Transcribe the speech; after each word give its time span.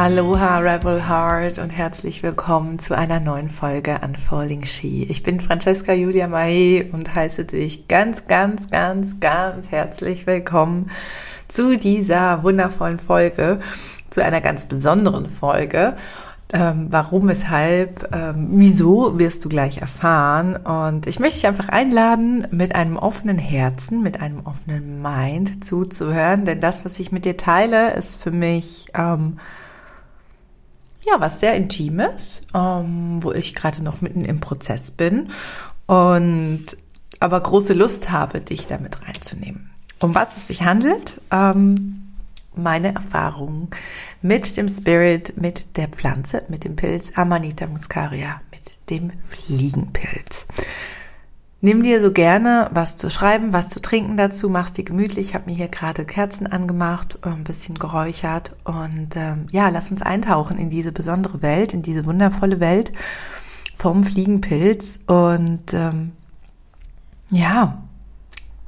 Aloha 0.00 0.58
Rebel 0.58 1.08
Heart 1.08 1.58
und 1.58 1.70
herzlich 1.70 2.22
willkommen 2.22 2.78
zu 2.78 2.96
einer 2.96 3.18
neuen 3.18 3.50
Folge 3.50 3.98
Unfolding 4.00 4.64
She. 4.64 5.02
Ich 5.02 5.24
bin 5.24 5.40
Francesca 5.40 5.92
Julia 5.92 6.28
Mai 6.28 6.88
und 6.92 7.16
heiße 7.16 7.44
dich 7.44 7.88
ganz, 7.88 8.28
ganz, 8.28 8.68
ganz, 8.68 9.18
ganz 9.18 9.72
herzlich 9.72 10.24
willkommen 10.28 10.88
zu 11.48 11.76
dieser 11.76 12.44
wundervollen 12.44 13.00
Folge, 13.00 13.58
zu 14.08 14.22
einer 14.22 14.40
ganz 14.40 14.66
besonderen 14.66 15.28
Folge. 15.28 15.96
Ähm, 16.52 16.86
warum, 16.90 17.26
weshalb, 17.26 18.14
ähm, 18.14 18.50
wieso 18.52 19.18
wirst 19.18 19.44
du 19.44 19.48
gleich 19.48 19.78
erfahren. 19.78 20.54
Und 20.54 21.08
ich 21.08 21.18
möchte 21.18 21.40
dich 21.40 21.48
einfach 21.48 21.70
einladen, 21.70 22.46
mit 22.52 22.76
einem 22.76 22.96
offenen 22.96 23.38
Herzen, 23.38 24.04
mit 24.04 24.20
einem 24.20 24.46
offenen 24.46 25.02
Mind 25.02 25.64
zuzuhören, 25.64 26.44
denn 26.44 26.60
das, 26.60 26.84
was 26.84 27.00
ich 27.00 27.10
mit 27.10 27.24
dir 27.24 27.36
teile, 27.36 27.94
ist 27.94 28.14
für 28.22 28.30
mich 28.30 28.86
ähm, 28.94 29.38
ja, 31.10 31.20
was 31.20 31.40
sehr 31.40 31.54
Intimes, 31.54 32.42
ähm, 32.54 33.22
wo 33.22 33.32
ich 33.32 33.54
gerade 33.54 33.82
noch 33.82 34.00
mitten 34.00 34.24
im 34.24 34.40
Prozess 34.40 34.90
bin 34.90 35.28
und 35.86 36.66
aber 37.20 37.40
große 37.40 37.74
Lust 37.74 38.10
habe, 38.10 38.40
dich 38.40 38.66
damit 38.66 39.04
reinzunehmen. 39.06 39.70
Um 40.00 40.14
was 40.14 40.36
es 40.36 40.46
sich 40.46 40.62
handelt, 40.62 41.20
ähm, 41.30 42.08
meine 42.54 42.94
Erfahrungen 42.94 43.68
mit 44.22 44.56
dem 44.56 44.68
Spirit, 44.68 45.40
mit 45.40 45.76
der 45.76 45.88
Pflanze, 45.88 46.42
mit 46.48 46.64
dem 46.64 46.76
Pilz 46.76 47.12
Amanita 47.16 47.66
muscaria, 47.66 48.40
mit 48.50 48.90
dem 48.90 49.10
Fliegenpilz. 49.24 50.46
Nimm 51.60 51.82
dir 51.82 52.00
so 52.00 52.12
gerne 52.12 52.68
was 52.72 52.96
zu 52.96 53.10
schreiben, 53.10 53.52
was 53.52 53.68
zu 53.68 53.82
trinken 53.82 54.16
dazu, 54.16 54.48
machst 54.48 54.78
dir 54.78 54.84
gemütlich. 54.84 55.28
Ich 55.28 55.34
habe 55.34 55.50
mir 55.50 55.56
hier 55.56 55.66
gerade 55.66 56.04
Kerzen 56.04 56.46
angemacht, 56.46 57.18
ein 57.22 57.42
bisschen 57.42 57.76
geräuchert 57.76 58.54
und 58.62 59.16
ähm, 59.16 59.48
ja, 59.50 59.68
lass 59.68 59.90
uns 59.90 60.02
eintauchen 60.02 60.56
in 60.56 60.70
diese 60.70 60.92
besondere 60.92 61.42
Welt, 61.42 61.74
in 61.74 61.82
diese 61.82 62.06
wundervolle 62.06 62.60
Welt 62.60 62.92
vom 63.76 64.04
Fliegenpilz 64.04 65.00
und 65.06 65.74
ähm, 65.74 66.12
ja, 67.30 67.82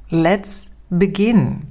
let's 0.09 0.67
begin. 0.89 1.67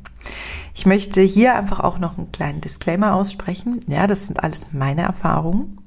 Ich 0.74 0.86
möchte 0.86 1.20
hier 1.20 1.54
einfach 1.54 1.80
auch 1.80 1.98
noch 1.98 2.16
einen 2.16 2.32
kleinen 2.32 2.62
Disclaimer 2.62 3.14
aussprechen. 3.14 3.80
Ja, 3.86 4.06
das 4.06 4.26
sind 4.26 4.42
alles 4.42 4.68
meine 4.72 5.02
Erfahrungen. 5.02 5.79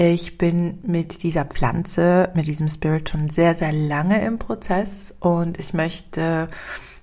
Ich 0.00 0.38
bin 0.38 0.78
mit 0.84 1.24
dieser 1.24 1.44
Pflanze, 1.44 2.30
mit 2.32 2.46
diesem 2.46 2.68
Spirit 2.68 3.08
schon 3.08 3.28
sehr, 3.30 3.56
sehr 3.56 3.72
lange 3.72 4.24
im 4.24 4.38
Prozess 4.38 5.12
und 5.18 5.58
ich 5.58 5.74
möchte 5.74 6.46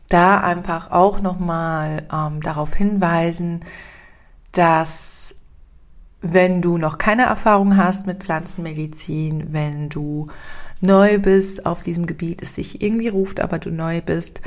da 0.08 0.40
einfach 0.40 0.92
auch 0.92 1.20
nochmal 1.20 2.04
ähm, 2.10 2.40
darauf 2.40 2.74
hinweisen, 2.74 3.66
dass 4.54 5.36
wenn 6.22 6.62
du 6.62 6.78
noch 6.78 6.98
keine 6.98 7.24
Erfahrung 7.24 7.76
hast 7.76 8.08
mit 8.08 8.24
Pflanzenmedizin, 8.24 9.52
wenn 9.52 9.90
du 9.90 10.28
neu 10.80 11.20
bist 11.20 11.66
auf 11.66 11.82
diesem 11.82 12.06
Gebiet, 12.06 12.42
es 12.42 12.56
sich 12.56 12.82
irgendwie 12.82 13.10
ruft, 13.10 13.42
aber 13.42 13.60
du 13.60 13.72
neu 13.72 14.00
bist, 14.00 14.40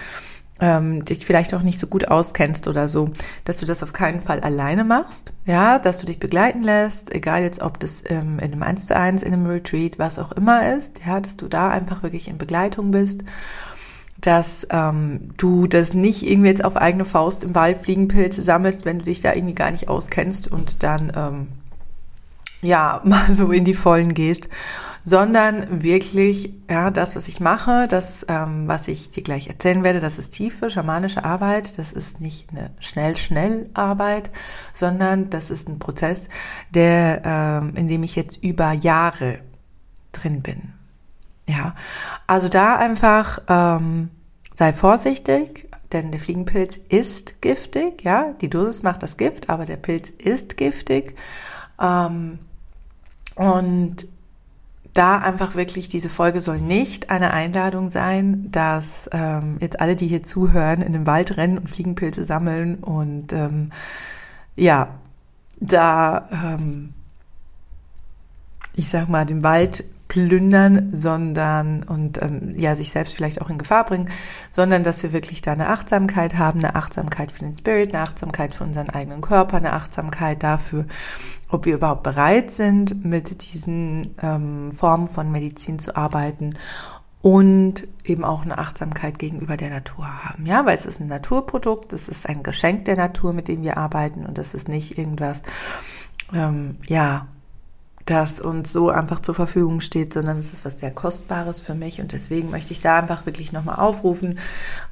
ähm, 0.60 1.04
dich 1.04 1.24
vielleicht 1.24 1.54
auch 1.54 1.62
nicht 1.62 1.78
so 1.78 1.86
gut 1.86 2.08
auskennst 2.08 2.66
oder 2.66 2.88
so, 2.88 3.10
dass 3.44 3.58
du 3.58 3.66
das 3.66 3.82
auf 3.82 3.92
keinen 3.92 4.20
Fall 4.20 4.40
alleine 4.40 4.84
machst, 4.84 5.32
ja, 5.46 5.78
dass 5.78 5.98
du 5.98 6.06
dich 6.06 6.18
begleiten 6.18 6.62
lässt, 6.62 7.14
egal 7.14 7.42
jetzt 7.42 7.62
ob 7.62 7.78
das 7.80 8.02
ähm, 8.08 8.38
in 8.38 8.52
einem 8.52 8.62
1 8.62 8.86
zu 8.86 8.96
1, 8.96 9.22
in 9.22 9.32
einem 9.32 9.46
Retreat, 9.46 9.98
was 9.98 10.18
auch 10.18 10.32
immer 10.32 10.74
ist, 10.76 11.00
ja, 11.06 11.20
dass 11.20 11.36
du 11.36 11.48
da 11.48 11.70
einfach 11.70 12.02
wirklich 12.02 12.28
in 12.28 12.38
Begleitung 12.38 12.90
bist, 12.90 13.22
dass 14.20 14.66
ähm, 14.70 15.28
du 15.36 15.68
das 15.68 15.94
nicht 15.94 16.28
irgendwie 16.28 16.48
jetzt 16.48 16.64
auf 16.64 16.76
eigene 16.76 17.04
Faust 17.04 17.44
im 17.44 17.54
Wald 17.54 17.78
Fliegenpilze 17.78 18.42
sammelst, 18.42 18.84
wenn 18.84 18.98
du 18.98 19.04
dich 19.04 19.20
da 19.20 19.34
irgendwie 19.34 19.54
gar 19.54 19.70
nicht 19.70 19.88
auskennst 19.88 20.50
und 20.50 20.82
dann 20.82 21.12
ähm, 21.16 21.48
ja, 22.62 23.00
mal 23.04 23.32
so 23.32 23.52
in 23.52 23.64
die 23.64 23.74
Vollen 23.74 24.14
gehst, 24.14 24.48
sondern 25.08 25.82
wirklich, 25.82 26.52
ja, 26.68 26.90
das, 26.90 27.16
was 27.16 27.28
ich 27.28 27.40
mache, 27.40 27.88
das, 27.88 28.26
ähm, 28.28 28.68
was 28.68 28.88
ich 28.88 29.10
dir 29.10 29.22
gleich 29.22 29.48
erzählen 29.48 29.82
werde, 29.82 30.00
das 30.00 30.18
ist 30.18 30.30
tiefe 30.30 30.68
schamanische 30.68 31.24
Arbeit, 31.24 31.78
das 31.78 31.92
ist 31.92 32.20
nicht 32.20 32.50
eine 32.50 32.70
Schnell-Schnell-Arbeit, 32.78 34.30
sondern 34.74 35.30
das 35.30 35.50
ist 35.50 35.66
ein 35.66 35.78
Prozess, 35.78 36.28
der, 36.70 37.22
ähm, 37.24 37.74
in 37.74 37.88
dem 37.88 38.02
ich 38.02 38.16
jetzt 38.16 38.44
über 38.44 38.72
Jahre 38.72 39.38
drin 40.12 40.42
bin. 40.42 40.74
Ja, 41.46 41.74
also 42.26 42.50
da 42.50 42.76
einfach 42.76 43.40
ähm, 43.48 44.10
sei 44.54 44.74
vorsichtig, 44.74 45.70
denn 45.90 46.10
der 46.10 46.20
Fliegenpilz 46.20 46.76
ist 46.90 47.40
giftig, 47.40 48.04
ja, 48.04 48.34
die 48.42 48.50
Dosis 48.50 48.82
macht 48.82 49.02
das 49.02 49.16
Gift, 49.16 49.48
aber 49.48 49.64
der 49.64 49.78
Pilz 49.78 50.10
ist 50.10 50.58
giftig. 50.58 51.14
Ähm, 51.80 52.40
und 53.36 54.06
da 54.98 55.18
einfach 55.18 55.54
wirklich, 55.54 55.88
diese 55.88 56.08
Folge 56.08 56.40
soll 56.40 56.58
nicht 56.58 57.08
eine 57.08 57.32
Einladung 57.32 57.88
sein, 57.88 58.50
dass 58.50 59.08
ähm, 59.12 59.56
jetzt 59.60 59.80
alle, 59.80 59.94
die 59.94 60.08
hier 60.08 60.24
zuhören, 60.24 60.82
in 60.82 60.92
den 60.92 61.06
Wald 61.06 61.36
rennen 61.36 61.56
und 61.56 61.70
Fliegenpilze 61.70 62.24
sammeln 62.24 62.76
und 62.76 63.32
ähm, 63.32 63.70
ja, 64.56 64.88
da, 65.60 66.28
ähm, 66.32 66.94
ich 68.74 68.88
sag 68.88 69.08
mal, 69.08 69.24
den 69.24 69.44
Wald 69.44 69.84
plündern, 70.26 70.90
sondern 70.92 71.82
und 71.84 72.20
ähm, 72.22 72.54
ja 72.56 72.74
sich 72.74 72.90
selbst 72.90 73.14
vielleicht 73.14 73.40
auch 73.40 73.50
in 73.50 73.58
Gefahr 73.58 73.84
bringen, 73.84 74.10
sondern 74.50 74.82
dass 74.82 75.02
wir 75.02 75.12
wirklich 75.12 75.42
da 75.42 75.52
eine 75.52 75.68
Achtsamkeit 75.68 76.36
haben, 76.36 76.58
eine 76.58 76.74
Achtsamkeit 76.74 77.30
für 77.30 77.44
den 77.44 77.56
Spirit, 77.56 77.94
eine 77.94 78.02
Achtsamkeit 78.02 78.54
für 78.54 78.64
unseren 78.64 78.90
eigenen 78.90 79.20
Körper, 79.20 79.58
eine 79.58 79.72
Achtsamkeit 79.72 80.42
dafür, 80.42 80.86
ob 81.48 81.66
wir 81.66 81.74
überhaupt 81.74 82.02
bereit 82.02 82.50
sind, 82.50 83.04
mit 83.04 83.52
diesen 83.52 84.12
ähm, 84.22 84.72
Formen 84.72 85.06
von 85.06 85.30
Medizin 85.30 85.78
zu 85.78 85.96
arbeiten 85.96 86.54
und 87.22 87.86
eben 88.04 88.24
auch 88.24 88.42
eine 88.42 88.58
Achtsamkeit 88.58 89.18
gegenüber 89.18 89.56
der 89.56 89.70
Natur 89.70 90.24
haben, 90.24 90.46
ja, 90.46 90.66
weil 90.66 90.76
es 90.76 90.86
ist 90.86 91.00
ein 91.00 91.08
Naturprodukt, 91.08 91.92
es 91.92 92.08
ist 92.08 92.28
ein 92.28 92.42
Geschenk 92.42 92.84
der 92.86 92.96
Natur, 92.96 93.32
mit 93.32 93.48
dem 93.48 93.62
wir 93.62 93.76
arbeiten 93.76 94.24
und 94.24 94.38
das 94.38 94.54
ist 94.54 94.68
nicht 94.68 94.98
irgendwas, 94.98 95.42
ähm, 96.32 96.76
ja, 96.86 97.26
das 98.10 98.40
uns 98.40 98.72
so 98.72 98.88
einfach 98.88 99.20
zur 99.20 99.34
Verfügung 99.34 99.80
steht, 99.80 100.14
sondern 100.14 100.38
es 100.38 100.52
ist 100.52 100.64
was 100.64 100.80
sehr 100.80 100.90
Kostbares 100.90 101.60
für 101.60 101.74
mich 101.74 102.00
und 102.00 102.12
deswegen 102.12 102.50
möchte 102.50 102.72
ich 102.72 102.80
da 102.80 102.98
einfach 102.98 103.26
wirklich 103.26 103.52
nochmal 103.52 103.76
aufrufen, 103.76 104.38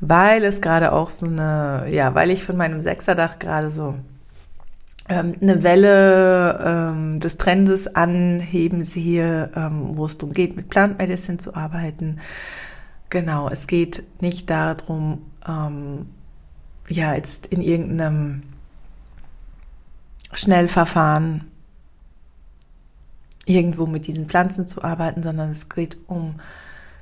weil 0.00 0.44
es 0.44 0.60
gerade 0.60 0.92
auch 0.92 1.08
so 1.08 1.26
eine, 1.26 1.86
ja, 1.88 2.14
weil 2.14 2.30
ich 2.30 2.44
von 2.44 2.56
meinem 2.56 2.80
Sechserdach 2.80 3.38
gerade 3.38 3.70
so 3.70 3.94
ähm, 5.08 5.32
eine 5.40 5.62
Welle 5.62 6.60
ähm, 6.62 7.20
des 7.20 7.38
Trendes 7.38 7.94
anheben 7.94 8.84
sehe, 8.84 9.50
ähm, 9.56 9.96
wo 9.96 10.06
es 10.06 10.18
darum 10.18 10.34
geht, 10.34 10.54
mit 10.54 10.68
Plant 10.68 10.98
Medicine 10.98 11.38
zu 11.38 11.54
arbeiten. 11.54 12.18
Genau, 13.08 13.48
es 13.48 13.66
geht 13.66 14.02
nicht 14.20 14.50
darum, 14.50 15.22
ähm, 15.48 16.06
ja, 16.88 17.14
jetzt 17.14 17.46
in 17.46 17.62
irgendeinem 17.62 18.42
Schnellverfahren 20.32 21.44
irgendwo 23.46 23.86
mit 23.86 24.06
diesen 24.06 24.26
Pflanzen 24.26 24.66
zu 24.66 24.84
arbeiten, 24.84 25.22
sondern 25.22 25.50
es 25.50 25.68
geht 25.68 25.96
um 26.08 26.34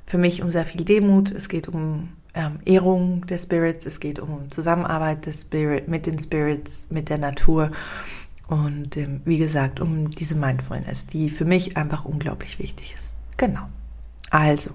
für 0.05 0.17
mich 0.17 0.41
um 0.41 0.51
sehr 0.51 0.65
viel 0.65 0.85
Demut, 0.85 1.31
es 1.31 1.49
geht 1.49 1.67
um 1.67 2.09
ähm, 2.33 2.59
Ehrung 2.63 3.25
der 3.25 3.39
Spirits, 3.39 3.85
es 3.85 3.99
geht 3.99 4.19
um 4.19 4.51
Zusammenarbeit 4.51 5.25
des 5.25 5.41
Spirit, 5.41 5.87
mit 5.87 6.05
den 6.05 6.19
Spirits, 6.19 6.85
mit 6.89 7.09
der 7.09 7.17
Natur 7.17 7.71
und 8.47 8.95
ähm, 8.97 9.21
wie 9.25 9.37
gesagt 9.37 9.79
um 9.79 10.09
diese 10.09 10.35
Mindfulness, 10.35 11.07
die 11.07 11.29
für 11.29 11.45
mich 11.45 11.75
einfach 11.77 12.05
unglaublich 12.05 12.59
wichtig 12.59 12.93
ist. 12.93 13.17
Genau. 13.37 13.67
Also, 14.29 14.71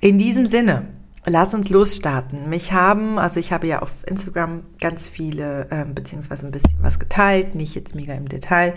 in 0.00 0.18
diesem 0.18 0.46
Sinne, 0.46 0.86
lass 1.26 1.54
uns 1.54 1.68
losstarten. 1.68 2.48
Mich 2.48 2.72
haben, 2.72 3.18
also 3.18 3.38
ich 3.40 3.52
habe 3.52 3.66
ja 3.66 3.82
auf 3.82 3.90
Instagram 4.06 4.62
ganz 4.80 5.08
viele, 5.08 5.66
ähm, 5.70 5.94
beziehungsweise 5.94 6.46
ein 6.46 6.52
bisschen 6.52 6.78
was 6.82 6.98
geteilt, 6.98 7.54
nicht 7.54 7.74
jetzt 7.74 7.94
mega 7.94 8.14
im 8.14 8.28
Detail. 8.28 8.74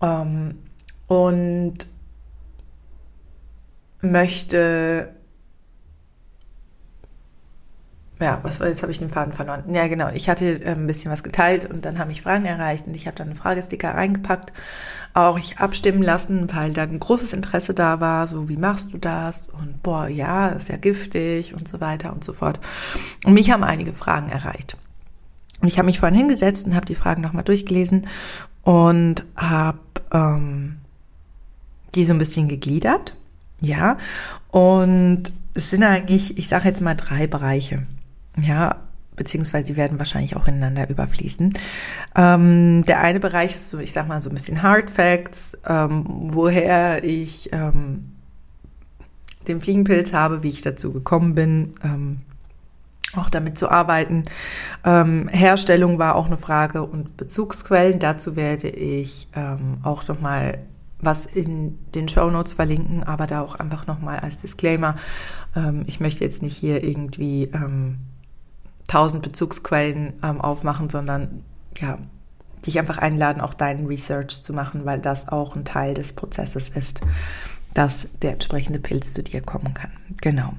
Ähm, 0.00 0.58
und 1.06 1.86
möchte 4.00 5.16
ja, 8.20 8.38
was 8.42 8.60
war 8.60 8.68
jetzt 8.68 8.80
habe 8.80 8.90
ich 8.90 8.98
den 8.98 9.10
Faden 9.10 9.34
verloren. 9.34 9.64
Ja, 9.74 9.88
genau. 9.88 10.08
Ich 10.14 10.30
hatte 10.30 10.64
äh, 10.64 10.70
ein 10.70 10.86
bisschen 10.86 11.12
was 11.12 11.22
geteilt 11.22 11.68
und 11.68 11.84
dann 11.84 11.98
haben 11.98 12.08
mich 12.08 12.22
Fragen 12.22 12.46
erreicht 12.46 12.86
und 12.86 12.96
ich 12.96 13.06
habe 13.06 13.16
dann 13.16 13.28
einen 13.28 13.36
Fragesticker 13.36 13.94
reingepackt, 13.94 14.54
auch 15.12 15.38
ich 15.38 15.58
abstimmen 15.58 16.02
lassen, 16.02 16.50
weil 16.54 16.72
da 16.72 16.84
ein 16.84 16.98
großes 16.98 17.34
Interesse 17.34 17.74
da 17.74 18.00
war, 18.00 18.26
so 18.26 18.48
wie 18.48 18.56
machst 18.56 18.94
du 18.94 18.98
das 18.98 19.48
und 19.48 19.82
boah, 19.82 20.08
ja, 20.08 20.48
ist 20.48 20.70
ja 20.70 20.78
giftig 20.78 21.52
und 21.52 21.68
so 21.68 21.80
weiter 21.80 22.12
und 22.12 22.24
so 22.24 22.32
fort. 22.32 22.58
Und 23.26 23.34
mich 23.34 23.50
haben 23.50 23.64
einige 23.64 23.92
Fragen 23.92 24.30
erreicht. 24.30 24.78
Und 25.60 25.68
ich 25.68 25.78
habe 25.78 25.86
mich 25.86 26.00
vorhin 26.00 26.16
hingesetzt 26.16 26.66
und 26.66 26.74
habe 26.74 26.86
die 26.86 26.94
Fragen 26.94 27.20
nochmal 27.20 27.44
durchgelesen 27.44 28.06
und 28.62 29.24
habe 29.36 29.78
ähm, 30.12 30.75
die 31.96 32.04
so 32.04 32.14
ein 32.14 32.18
bisschen 32.18 32.48
gegliedert, 32.48 33.16
ja. 33.60 33.96
Und 34.50 35.24
es 35.54 35.70
sind 35.70 35.82
eigentlich, 35.82 36.38
ich 36.38 36.48
sage 36.48 36.68
jetzt 36.68 36.80
mal 36.80 36.94
drei 36.94 37.26
Bereiche. 37.26 37.86
Ja, 38.38 38.76
beziehungsweise 39.16 39.66
die 39.66 39.76
werden 39.76 39.98
wahrscheinlich 39.98 40.36
auch 40.36 40.46
ineinander 40.46 40.88
überfließen. 40.88 41.54
Ähm, 42.14 42.84
der 42.84 43.00
eine 43.00 43.18
Bereich 43.18 43.56
ist 43.56 43.70
so, 43.70 43.78
ich 43.78 43.92
sag 43.92 44.06
mal 44.06 44.20
so 44.20 44.28
ein 44.28 44.34
bisschen 44.34 44.62
Hard 44.62 44.90
Facts, 44.90 45.56
ähm, 45.66 46.04
woher 46.06 47.02
ich 47.02 47.50
ähm, 47.52 48.12
den 49.48 49.60
Fliegenpilz 49.60 50.12
habe, 50.12 50.42
wie 50.42 50.48
ich 50.48 50.60
dazu 50.60 50.92
gekommen 50.92 51.34
bin, 51.34 51.72
ähm, 51.82 52.18
auch 53.14 53.30
damit 53.30 53.56
zu 53.56 53.70
arbeiten. 53.70 54.24
Ähm, 54.84 55.28
Herstellung 55.28 55.98
war 55.98 56.16
auch 56.16 56.26
eine 56.26 56.36
Frage 56.36 56.82
und 56.82 57.16
Bezugsquellen. 57.16 57.98
Dazu 57.98 58.36
werde 58.36 58.68
ich 58.68 59.28
ähm, 59.34 59.78
auch 59.82 60.06
nochmal 60.08 60.58
was 60.98 61.26
in 61.26 61.78
den 61.94 62.08
Show 62.08 62.30
Notes 62.30 62.54
verlinken, 62.54 63.04
aber 63.04 63.26
da 63.26 63.42
auch 63.42 63.56
einfach 63.56 63.86
nochmal 63.86 64.20
als 64.20 64.38
Disclaimer. 64.38 64.96
Ähm, 65.54 65.84
ich 65.86 66.00
möchte 66.00 66.24
jetzt 66.24 66.42
nicht 66.42 66.56
hier 66.56 66.82
irgendwie 66.82 67.44
ähm, 67.52 67.98
tausend 68.88 69.22
Bezugsquellen 69.22 70.14
ähm, 70.22 70.40
aufmachen, 70.40 70.88
sondern 70.88 71.42
ja, 71.78 71.98
dich 72.64 72.78
einfach 72.78 72.98
einladen, 72.98 73.40
auch 73.40 73.54
deinen 73.54 73.86
Research 73.86 74.42
zu 74.42 74.52
machen, 74.52 74.84
weil 74.84 75.00
das 75.00 75.28
auch 75.28 75.54
ein 75.54 75.64
Teil 75.64 75.94
des 75.94 76.12
Prozesses 76.12 76.70
ist 76.70 77.02
dass 77.76 78.08
der 78.22 78.32
entsprechende 78.32 78.78
Pilz 78.78 79.12
zu 79.12 79.22
dir 79.22 79.42
kommen 79.42 79.74
kann. 79.74 79.90
Genau. 80.22 80.54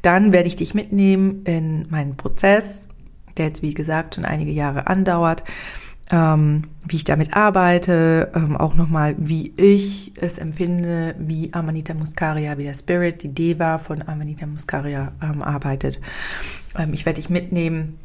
Dann 0.00 0.32
werde 0.32 0.46
ich 0.46 0.54
dich 0.54 0.74
mitnehmen 0.74 1.42
in 1.44 1.88
meinen 1.90 2.16
Prozess, 2.16 2.86
der 3.36 3.46
jetzt 3.46 3.62
wie 3.62 3.74
gesagt 3.74 4.14
schon 4.14 4.24
einige 4.24 4.52
Jahre 4.52 4.86
andauert. 4.86 5.42
Ähm, 6.12 6.64
wie 6.84 6.96
ich 6.96 7.04
damit 7.04 7.34
arbeite, 7.34 8.30
ähm, 8.34 8.56
auch 8.56 8.74
nochmal, 8.74 9.14
wie 9.16 9.54
ich 9.56 10.12
es 10.20 10.36
empfinde, 10.36 11.14
wie 11.18 11.54
Amanita 11.54 11.94
Muscaria, 11.94 12.58
wie 12.58 12.64
der 12.64 12.74
Spirit, 12.74 13.22
die 13.22 13.32
Deva 13.32 13.78
von 13.78 14.06
Amanita 14.06 14.46
Muscaria 14.46 15.12
ähm, 15.22 15.42
arbeitet. 15.42 16.00
Ähm, 16.78 16.92
ich 16.92 17.06
werde 17.06 17.20
dich 17.20 17.30
mitnehmen 17.30 17.98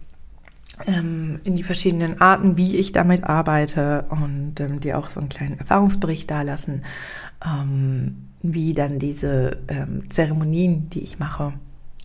ähm, 0.86 1.42
in 1.44 1.56
die 1.56 1.64
verschiedenen 1.64 2.22
Arten, 2.22 2.56
wie 2.56 2.78
ich 2.78 2.94
damit 2.94 3.26
arbeite 3.26 4.06
und 4.10 4.60
ähm, 4.60 4.80
dir 4.80 4.98
auch 4.98 5.10
so 5.10 5.20
einen 5.20 5.30
kleinen 5.30 5.60
Erfahrungsbericht 5.60 6.32
dalassen, 6.32 6.84
ähm, 7.46 8.30
wie 8.42 8.74
dann 8.74 9.00
diese 9.00 9.58
ähm, 9.68 10.10
Zeremonien, 10.10 10.90
die 10.90 11.02
ich 11.02 11.20
mache, 11.20 11.54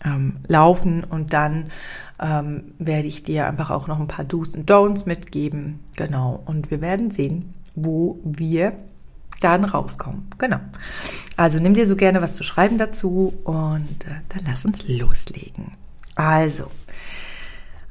ähm, 0.05 0.37
laufen 0.47 1.03
und 1.03 1.33
dann 1.33 1.67
ähm, 2.19 2.73
werde 2.79 3.07
ich 3.07 3.23
dir 3.23 3.47
einfach 3.47 3.69
auch 3.69 3.87
noch 3.87 3.99
ein 3.99 4.07
paar 4.07 4.25
Do's 4.25 4.55
und 4.55 4.69
Don'ts 4.69 5.07
mitgeben. 5.07 5.79
Genau. 5.95 6.41
Und 6.45 6.71
wir 6.71 6.81
werden 6.81 7.11
sehen, 7.11 7.53
wo 7.75 8.19
wir 8.23 8.73
dann 9.41 9.65
rauskommen. 9.65 10.27
Genau. 10.37 10.59
Also 11.35 11.59
nimm 11.59 11.73
dir 11.73 11.87
so 11.87 11.95
gerne 11.95 12.21
was 12.21 12.35
zu 12.35 12.43
schreiben 12.43 12.77
dazu 12.77 13.33
und 13.43 14.05
äh, 14.05 14.21
dann 14.29 14.43
lass 14.47 14.65
uns 14.65 14.87
loslegen. 14.87 15.73
Also, 16.15 16.67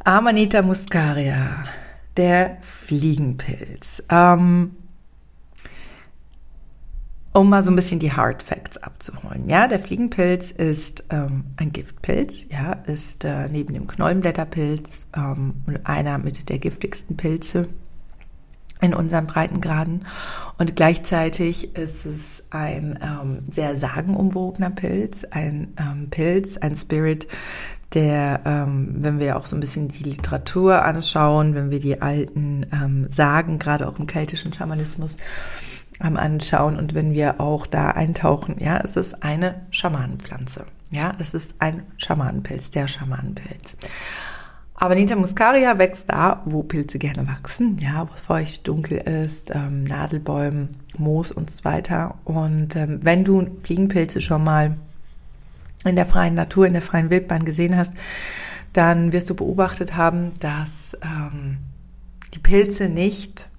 Amanita 0.05 0.63
muscaria, 0.63 1.65
der 2.17 2.59
Fliegenpilz. 2.63 4.05
Ähm, 4.09 4.77
um 7.33 7.49
mal 7.49 7.63
so 7.63 7.71
ein 7.71 7.77
bisschen 7.77 7.99
die 7.99 8.13
Hard 8.13 8.43
Facts 8.43 8.77
abzuholen. 8.77 9.49
Ja, 9.49 9.67
der 9.67 9.81
Fliegenpilz 9.81 10.51
ist 10.51 11.05
ähm, 11.11 11.45
ein 11.57 11.73
Giftpilz, 11.73 12.47
ja, 12.51 12.73
ist 12.87 13.25
äh, 13.25 13.49
neben 13.49 13.73
dem 13.73 13.87
Knollenblätterpilz 13.87 15.07
ähm, 15.17 15.55
einer 15.85 16.19
mit 16.19 16.49
der 16.49 16.59
giftigsten 16.59 17.17
Pilze 17.17 17.69
in 18.83 18.95
unseren 18.95 19.27
Breitengraden. 19.27 20.05
Und 20.59 20.77
gleichzeitig 20.77 21.77
ist 21.77 22.05
es 22.05 22.43
ein 22.51 22.99
ähm, 23.01 23.39
sehr 23.51 23.77
sagenumwogener 23.77 24.71
Pilz, 24.71 25.25
ein 25.25 25.75
ähm, 25.79 26.11
Pilz, 26.11 26.59
ein 26.59 26.75
Spirit, 26.75 27.29
der, 27.95 28.41
ähm, 28.45 28.97
wenn 28.99 29.19
wir 29.21 29.37
auch 29.37 29.47
so 29.47 29.57
ein 29.57 29.61
bisschen 29.61 29.89
die 29.89 30.03
Literatur 30.03 30.85
anschauen, 30.85 31.55
wenn 31.55 31.71
wir 31.71 31.81
die 31.81 32.03
alten 32.03 32.67
ähm, 32.73 33.07
Sagen, 33.11 33.59
gerade 33.59 33.89
auch 33.89 33.99
im 33.99 34.07
keltischen 34.07 34.53
Schamanismus, 34.53 35.17
am 36.03 36.17
Anschauen 36.17 36.77
und 36.77 36.95
wenn 36.95 37.13
wir 37.13 37.41
auch 37.41 37.67
da 37.67 37.91
eintauchen, 37.91 38.57
ja, 38.59 38.81
es 38.83 38.97
ist 38.97 39.23
eine 39.23 39.67
Schamanenpflanze. 39.71 40.67
Ja, 40.91 41.15
es 41.19 41.33
ist 41.33 41.55
ein 41.59 41.85
Schamanenpilz, 41.97 42.71
der 42.71 42.87
Schamanenpilz. 42.87 43.77
Amanita 44.75 45.15
muscaria 45.15 45.79
wächst 45.79 46.11
da, 46.11 46.43
wo 46.45 46.65
Pilze 46.65 46.99
gerne 46.99 47.29
wachsen, 47.29 47.79
ja, 47.79 48.09
wo 48.09 48.15
es 48.15 48.23
feucht, 48.23 48.67
dunkel 48.67 48.99
ist, 48.99 49.51
ähm, 49.55 49.85
Nadelbäumen, 49.85 50.71
Moos 50.99 51.31
und 51.31 51.51
so 51.51 51.65
weiter. 51.65 52.17
Und 52.25 52.75
ähm, 52.75 52.99
wenn 53.03 53.25
du 53.25 53.47
Fliegenpilze 53.63 54.21
schon 54.21 54.43
mal 54.43 54.77
in 55.85 55.95
der 55.95 56.07
freien 56.07 56.35
Natur, 56.35 56.67
in 56.67 56.73
der 56.73 56.83
freien 56.83 57.11
Wildbahn 57.11 57.45
gesehen 57.45 57.77
hast, 57.77 57.95
dann 58.73 59.13
wirst 59.13 59.31
du 59.31 59.35
beobachtet 59.35 59.97
haben, 59.97 60.33
dass 60.41 60.97
ähm, 61.03 61.59
die 62.35 62.39
Pilze 62.41 62.89
nicht 62.89 63.51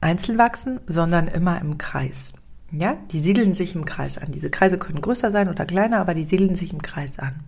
einzeln 0.00 0.38
wachsen, 0.38 0.80
sondern 0.86 1.28
immer 1.28 1.60
im 1.60 1.78
Kreis. 1.78 2.32
Ja, 2.70 2.96
die 3.10 3.20
siedeln 3.20 3.54
sich 3.54 3.74
im 3.74 3.84
Kreis 3.84 4.18
an. 4.18 4.30
Diese 4.30 4.50
Kreise 4.50 4.78
können 4.78 5.00
größer 5.00 5.30
sein 5.30 5.48
oder 5.48 5.64
kleiner, 5.64 6.00
aber 6.00 6.14
die 6.14 6.24
siedeln 6.24 6.54
sich 6.54 6.72
im 6.72 6.82
Kreis 6.82 7.18
an. 7.18 7.40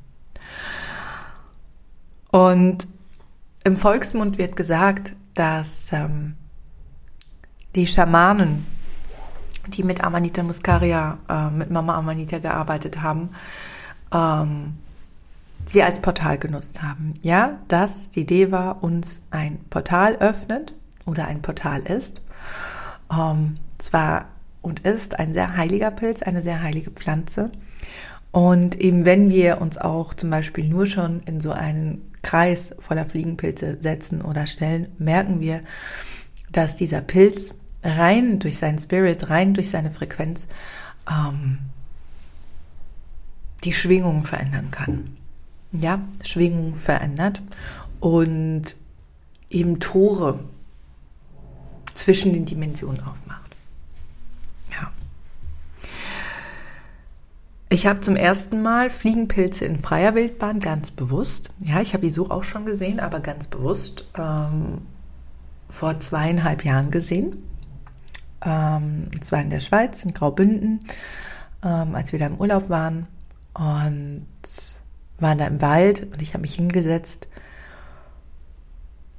Und 2.30 2.86
im 3.64 3.76
Volksmund 3.76 4.38
wird 4.38 4.56
gesagt, 4.56 5.14
dass 5.34 5.92
ähm, 5.92 6.36
die 7.74 7.86
Schamanen, 7.86 8.66
die 9.68 9.82
mit 9.82 10.02
Amanita 10.02 10.42
muscaria, 10.42 11.18
äh, 11.28 11.50
mit 11.50 11.70
Mama 11.70 11.96
Amanita 11.96 12.38
gearbeitet 12.38 13.02
haben, 13.02 13.30
ähm, 14.12 14.78
sie 15.66 15.82
als 15.82 16.00
Portal 16.00 16.38
genutzt 16.38 16.82
haben. 16.82 17.14
Ja, 17.20 17.58
dass 17.68 18.10
die 18.10 18.26
Deva 18.26 18.72
uns 18.72 19.22
ein 19.30 19.58
Portal 19.68 20.16
öffnet 20.16 20.74
oder 21.04 21.26
ein 21.26 21.42
Portal 21.42 21.82
ist. 21.82 22.22
Ähm, 23.12 23.56
zwar 23.78 24.26
und 24.62 24.80
ist 24.80 25.18
ein 25.18 25.32
sehr 25.32 25.56
heiliger 25.56 25.90
Pilz, 25.90 26.22
eine 26.22 26.42
sehr 26.42 26.62
heilige 26.62 26.90
Pflanze. 26.90 27.50
Und 28.32 28.80
eben 28.80 29.04
wenn 29.04 29.30
wir 29.30 29.60
uns 29.60 29.78
auch 29.78 30.14
zum 30.14 30.30
Beispiel 30.30 30.68
nur 30.68 30.86
schon 30.86 31.20
in 31.20 31.40
so 31.40 31.52
einen 31.52 32.10
Kreis 32.22 32.74
voller 32.78 33.06
Fliegenpilze 33.06 33.78
setzen 33.80 34.22
oder 34.22 34.46
stellen, 34.46 34.88
merken 34.98 35.40
wir, 35.40 35.62
dass 36.52 36.76
dieser 36.76 37.00
Pilz 37.00 37.54
rein 37.82 38.38
durch 38.38 38.58
seinen 38.58 38.78
Spirit, 38.78 39.30
rein 39.30 39.54
durch 39.54 39.70
seine 39.70 39.90
Frequenz 39.90 40.48
ähm, 41.10 41.58
die 43.64 43.72
Schwingung 43.72 44.24
verändern 44.24 44.70
kann. 44.70 45.16
Ja, 45.72 46.00
Schwingung 46.24 46.74
verändert 46.74 47.42
und 48.00 48.76
eben 49.48 49.80
Tore 49.80 50.40
zwischen 51.94 52.32
den 52.32 52.46
Dimensionen 52.46 53.00
aufmacht. 53.00 53.56
Ja. 54.70 54.90
Ich 57.68 57.86
habe 57.86 58.00
zum 58.00 58.16
ersten 58.16 58.62
Mal 58.62 58.90
Fliegenpilze 58.90 59.64
in 59.64 59.78
freier 59.78 60.14
Wildbahn 60.14 60.60
ganz 60.60 60.90
bewusst. 60.90 61.50
Ja, 61.60 61.80
ich 61.80 61.94
habe 61.94 62.02
die 62.02 62.10
so 62.10 62.30
auch 62.30 62.44
schon 62.44 62.66
gesehen, 62.66 63.00
aber 63.00 63.20
ganz 63.20 63.46
bewusst 63.46 64.04
ähm, 64.16 64.82
vor 65.68 66.00
zweieinhalb 66.00 66.64
Jahren 66.64 66.90
gesehen. 66.90 67.42
Ähm, 68.42 69.08
es 69.20 69.30
war 69.32 69.40
in 69.40 69.50
der 69.50 69.60
Schweiz, 69.60 70.04
in 70.04 70.14
Graubünden, 70.14 70.80
ähm, 71.62 71.94
als 71.94 72.12
wir 72.12 72.18
da 72.18 72.26
im 72.26 72.38
Urlaub 72.38 72.68
waren 72.70 73.06
und 73.54 74.26
waren 75.18 75.38
da 75.38 75.46
im 75.46 75.60
Wald 75.60 76.10
und 76.12 76.22
ich 76.22 76.32
habe 76.32 76.42
mich 76.42 76.54
hingesetzt 76.54 77.28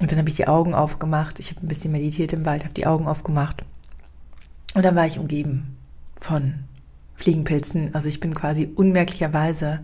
und 0.02 0.12
dann 0.12 0.18
habe 0.18 0.30
ich 0.30 0.36
die 0.36 0.48
Augen 0.48 0.74
aufgemacht. 0.74 1.40
Ich 1.40 1.52
habe 1.52 1.62
ein 1.62 1.68
bisschen 1.68 1.92
meditiert 1.92 2.34
im 2.34 2.44
Wald, 2.44 2.64
habe 2.64 2.74
die 2.74 2.88
Augen 2.88 3.08
aufgemacht. 3.08 3.64
Und 4.74 4.84
dann 4.84 4.96
war 4.96 5.06
ich 5.06 5.20
umgeben 5.20 5.78
von 6.20 6.56
Fliegenpilzen. 7.16 7.94
Also 7.94 8.10
ich 8.10 8.20
bin 8.20 8.34
quasi 8.34 8.72
unmerklicherweise 8.76 9.82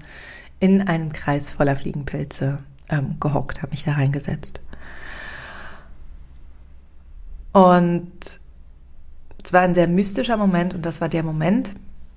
in 0.60 0.82
einem 0.88 1.14
Kreis 1.14 1.52
voller 1.52 1.76
Fliegenpilze 1.76 2.58
ähm, 2.90 3.18
gehockt, 3.20 3.62
habe 3.62 3.70
mich 3.70 3.84
da 3.84 3.94
reingesetzt. 3.94 4.60
Und 7.52 8.12
es 9.44 9.54
war 9.54 9.62
ein 9.62 9.76
sehr 9.76 9.88
mystischer 9.88 10.38
Moment 10.38 10.74
und 10.74 10.84
das 10.84 11.00
war 11.00 11.10
der 11.10 11.22
Moment, 11.22 11.74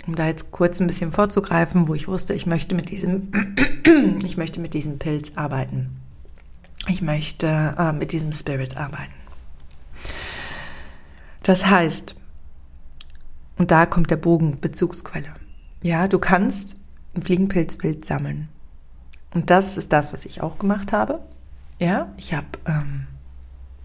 um 0.06 0.14
da 0.14 0.26
jetzt 0.26 0.52
kurz 0.52 0.80
ein 0.80 0.86
bisschen 0.86 1.12
vorzugreifen, 1.12 1.86
wo 1.86 1.94
ich 1.94 2.08
wusste, 2.08 2.32
ich 2.32 2.46
möchte 2.46 2.74
mit 2.74 2.88
diesem, 2.88 3.30
ich 4.24 4.38
möchte 4.38 4.58
mit 4.58 4.72
diesem 4.72 4.98
Pilz 4.98 5.32
arbeiten 5.36 5.99
ich 6.88 7.02
möchte 7.02 7.74
äh, 7.78 7.92
mit 7.92 8.12
diesem 8.12 8.32
Spirit 8.32 8.76
arbeiten. 8.76 9.12
Das 11.42 11.66
heißt, 11.66 12.16
und 13.58 13.70
da 13.70 13.86
kommt 13.86 14.10
der 14.10 14.16
Bogen 14.16 14.60
Bezugsquelle. 14.60 15.34
Ja, 15.82 16.08
du 16.08 16.18
kannst 16.18 16.74
ein 17.14 17.22
Fliegenpilzbild 17.22 18.04
sammeln. 18.04 18.48
Und 19.32 19.50
das 19.50 19.76
ist 19.76 19.92
das, 19.92 20.12
was 20.12 20.24
ich 20.24 20.42
auch 20.42 20.58
gemacht 20.58 20.92
habe. 20.92 21.20
Ja, 21.78 22.12
ich 22.16 22.34
habe 22.34 22.46
ähm, 22.66 23.06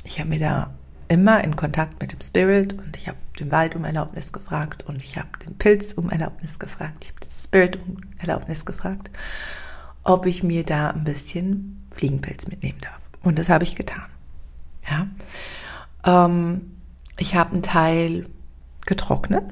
ich 0.03 0.23
mir 0.23 0.39
da 0.39 0.73
immer 1.07 1.43
in 1.43 1.55
Kontakt 1.55 2.01
mit 2.01 2.11
dem 2.11 2.21
Spirit 2.21 2.73
und 2.73 2.97
ich 2.97 3.07
habe 3.07 3.17
den 3.39 3.51
Wald 3.51 3.75
um 3.75 3.83
Erlaubnis 3.83 4.33
gefragt 4.33 4.83
und 4.87 5.03
ich 5.03 5.17
habe 5.17 5.29
den 5.45 5.57
Pilz 5.57 5.93
um 5.93 6.09
Erlaubnis 6.09 6.57
gefragt, 6.57 7.03
ich 7.03 7.09
habe 7.09 7.19
den 7.19 7.31
Spirit 7.31 7.79
um 7.85 7.97
Erlaubnis 8.17 8.65
gefragt, 8.65 9.11
ob 10.03 10.25
ich 10.25 10.43
mir 10.43 10.63
da 10.63 10.91
ein 10.91 11.03
bisschen 11.03 11.75
Fliegenpilz 11.95 12.47
mitnehmen 12.47 12.79
darf. 12.81 12.99
Und 13.23 13.39
das 13.39 13.49
habe 13.49 13.63
ich 13.63 13.75
getan. 13.75 14.05
Ja. 14.89 15.07
Ähm, 16.05 16.71
ich 17.17 17.35
habe 17.35 17.53
einen 17.53 17.63
Teil 17.63 18.27
getrocknet 18.85 19.43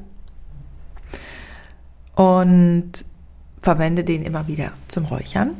und 2.16 3.06
verwende 3.60 4.04
den 4.04 4.22
immer 4.22 4.48
wieder 4.48 4.72
zum 4.88 5.06
Räuchern. 5.06 5.52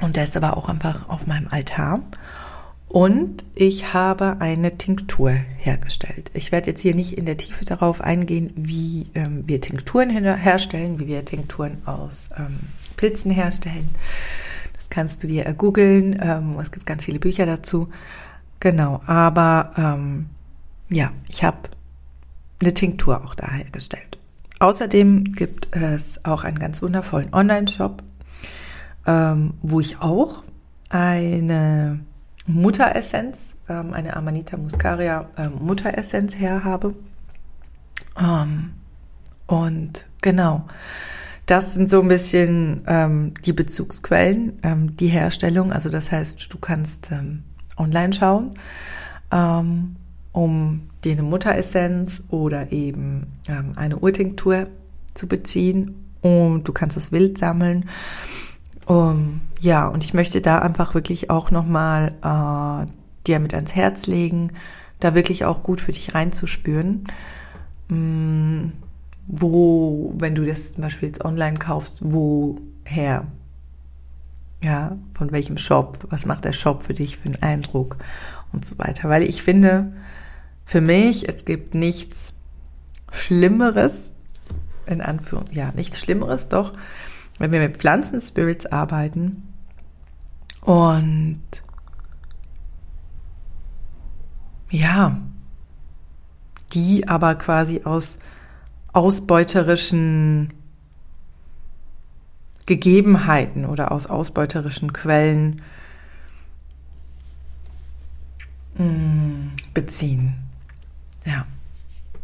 Und 0.00 0.16
der 0.16 0.24
ist 0.24 0.36
aber 0.36 0.56
auch 0.56 0.68
einfach 0.68 1.08
auf 1.08 1.26
meinem 1.26 1.48
Altar. 1.48 2.00
Und 2.88 3.44
ich 3.54 3.92
habe 3.92 4.36
eine 4.40 4.78
Tinktur 4.78 5.30
hergestellt. 5.30 6.30
Ich 6.34 6.52
werde 6.52 6.70
jetzt 6.70 6.80
hier 6.80 6.94
nicht 6.94 7.18
in 7.18 7.26
der 7.26 7.36
Tiefe 7.36 7.64
darauf 7.64 8.00
eingehen, 8.00 8.52
wie 8.56 9.06
ähm, 9.14 9.46
wir 9.46 9.60
Tinkturen 9.60 10.10
herstellen, 10.10 10.98
wie 10.98 11.06
wir 11.06 11.24
Tinkturen 11.24 11.82
aus 11.86 12.30
ähm, 12.38 12.58
Pilzen 12.96 13.30
herstellen. 13.30 13.90
Kannst 14.90 15.22
du 15.22 15.26
dir 15.26 15.52
googeln. 15.54 16.18
Ähm, 16.22 16.58
es 16.60 16.70
gibt 16.70 16.86
ganz 16.86 17.04
viele 17.04 17.18
Bücher 17.18 17.46
dazu. 17.46 17.88
Genau, 18.60 19.00
aber 19.06 19.72
ähm, 19.76 20.30
ja, 20.88 21.12
ich 21.28 21.44
habe 21.44 21.58
eine 22.60 22.74
Tinktur 22.74 23.24
auch 23.24 23.34
da 23.34 23.50
hergestellt. 23.50 24.18
Außerdem 24.58 25.24
gibt 25.32 25.74
es 25.76 26.24
auch 26.24 26.42
einen 26.42 26.58
ganz 26.58 26.82
wundervollen 26.82 27.32
Online-Shop, 27.32 28.02
ähm, 29.06 29.54
wo 29.62 29.78
ich 29.78 30.00
auch 30.00 30.42
eine 30.90 32.00
Mutteressenz, 32.46 33.54
ähm, 33.68 33.92
eine 33.92 34.16
Amanita 34.16 34.56
muscaria 34.56 35.28
ähm, 35.36 35.52
Mutteressenz 35.60 36.34
her 36.36 36.64
habe. 36.64 36.94
Ähm, 38.18 38.72
und 39.46 40.06
genau, 40.22 40.66
das 41.48 41.72
sind 41.72 41.88
so 41.88 42.02
ein 42.02 42.08
bisschen 42.08 42.82
ähm, 42.86 43.32
die 43.44 43.54
Bezugsquellen, 43.54 44.58
ähm, 44.62 44.96
die 44.96 45.08
Herstellung. 45.08 45.72
Also 45.72 45.88
das 45.88 46.12
heißt, 46.12 46.52
du 46.52 46.58
kannst 46.58 47.10
ähm, 47.10 47.42
online 47.78 48.12
schauen, 48.12 48.52
ähm, 49.32 49.96
um 50.32 50.82
dir 51.04 51.12
eine 51.12 51.22
Mutteressenz 51.22 52.22
oder 52.28 52.70
eben 52.70 53.28
ähm, 53.48 53.72
eine 53.76 53.96
Urtinktur 53.96 54.66
zu 55.14 55.26
beziehen. 55.26 56.12
Und 56.20 56.64
du 56.68 56.72
kannst 56.72 56.98
das 56.98 57.12
wild 57.12 57.38
sammeln. 57.38 57.88
Um, 58.84 59.40
ja, 59.60 59.86
und 59.88 60.04
ich 60.04 60.14
möchte 60.14 60.40
da 60.40 60.58
einfach 60.58 60.94
wirklich 60.94 61.30
auch 61.30 61.50
nochmal 61.50 62.12
äh, 62.22 62.90
dir 63.26 63.38
mit 63.38 63.54
ans 63.54 63.74
Herz 63.74 64.06
legen, 64.06 64.52
da 65.00 65.14
wirklich 65.14 65.44
auch 65.44 65.62
gut 65.62 65.80
für 65.80 65.92
dich 65.92 66.14
reinzuspüren. 66.14 67.04
Mm, 67.88 68.70
wo, 69.28 70.12
wenn 70.16 70.34
du 70.34 70.44
das 70.44 70.72
zum 70.72 70.82
Beispiel 70.82 71.08
jetzt 71.08 71.24
online 71.24 71.58
kaufst, 71.58 71.98
woher? 72.00 73.26
Ja, 74.62 74.96
von 75.14 75.30
welchem 75.30 75.58
Shop? 75.58 75.98
Was 76.10 76.26
macht 76.26 76.44
der 76.44 76.54
Shop 76.54 76.82
für 76.82 76.94
dich 76.94 77.18
für 77.18 77.26
einen 77.26 77.42
Eindruck? 77.42 77.98
Und 78.52 78.64
so 78.64 78.78
weiter. 78.78 79.10
Weil 79.10 79.22
ich 79.22 79.42
finde, 79.42 79.92
für 80.64 80.80
mich, 80.80 81.28
es 81.28 81.44
gibt 81.44 81.74
nichts 81.74 82.32
Schlimmeres, 83.12 84.14
in 84.86 85.02
Anführung, 85.02 85.44
ja, 85.52 85.70
nichts 85.76 86.00
Schlimmeres 86.00 86.48
doch, 86.48 86.72
wenn 87.38 87.52
wir 87.52 87.60
mit 87.60 87.76
Pflanzenspirits 87.76 88.66
arbeiten 88.66 89.42
und 90.62 91.42
ja, 94.70 95.20
die 96.72 97.06
aber 97.08 97.34
quasi 97.36 97.82
aus 97.84 98.18
ausbeuterischen 98.98 100.52
Gegebenheiten 102.66 103.64
oder 103.64 103.92
aus 103.92 104.08
ausbeuterischen 104.08 104.92
Quellen 104.92 105.62
mm, 108.76 109.52
beziehen. 109.72 110.34
Ja, 111.24 111.46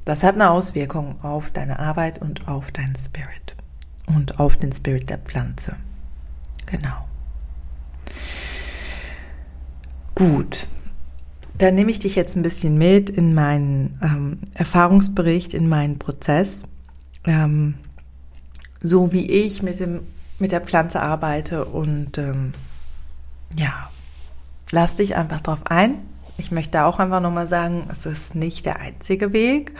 das 0.04 0.24
hat 0.24 0.34
eine 0.34 0.50
Auswirkung 0.50 1.22
auf 1.22 1.50
deine 1.50 1.78
Arbeit 1.78 2.20
und 2.20 2.48
auf 2.48 2.72
deinen 2.72 2.96
Spirit 2.96 3.54
und 4.06 4.40
auf 4.40 4.56
den 4.56 4.72
Spirit 4.72 5.08
der 5.08 5.18
Pflanze. 5.18 5.76
Genau. 6.66 7.06
Gut, 10.16 10.66
dann 11.58 11.74
nehme 11.74 11.90
ich 11.90 12.00
dich 12.00 12.16
jetzt 12.16 12.36
ein 12.36 12.42
bisschen 12.42 12.76
mit 12.76 13.10
in 13.10 13.34
meinen 13.34 13.98
ähm, 14.02 14.38
Erfahrungsbericht, 14.54 15.54
in 15.54 15.68
meinen 15.68 15.98
Prozess, 15.98 16.64
ähm, 17.24 17.74
so 18.82 19.12
wie 19.12 19.30
ich 19.30 19.62
mit, 19.62 19.80
dem, 19.80 20.00
mit 20.38 20.52
der 20.52 20.60
Pflanze 20.60 21.00
arbeite 21.00 21.64
und 21.64 22.18
ähm, 22.18 22.52
ja, 23.56 23.90
lass 24.72 24.96
dich 24.96 25.16
einfach 25.16 25.40
drauf 25.40 25.60
ein. 25.68 25.96
Ich 26.36 26.50
möchte 26.50 26.84
auch 26.84 26.98
einfach 26.98 27.20
nochmal 27.20 27.48
sagen, 27.48 27.88
es 27.90 28.04
ist 28.06 28.34
nicht 28.34 28.66
der 28.66 28.80
einzige 28.80 29.32
Weg. 29.32 29.72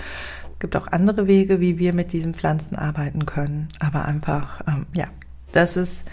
Es 0.52 0.59
gibt 0.61 0.76
auch 0.76 0.87
andere 0.87 1.26
Wege, 1.26 1.61
wie 1.61 1.78
wir 1.78 1.93
mit 1.93 2.12
diesen 2.12 2.33
Pflanzen 2.33 2.76
arbeiten 2.76 3.26
können. 3.26 3.69
Aber 3.81 4.04
einfach, 4.04 4.61
ähm, 4.69 4.87
ja, 4.95 5.07
das 5.50 5.76
ist 5.76 6.04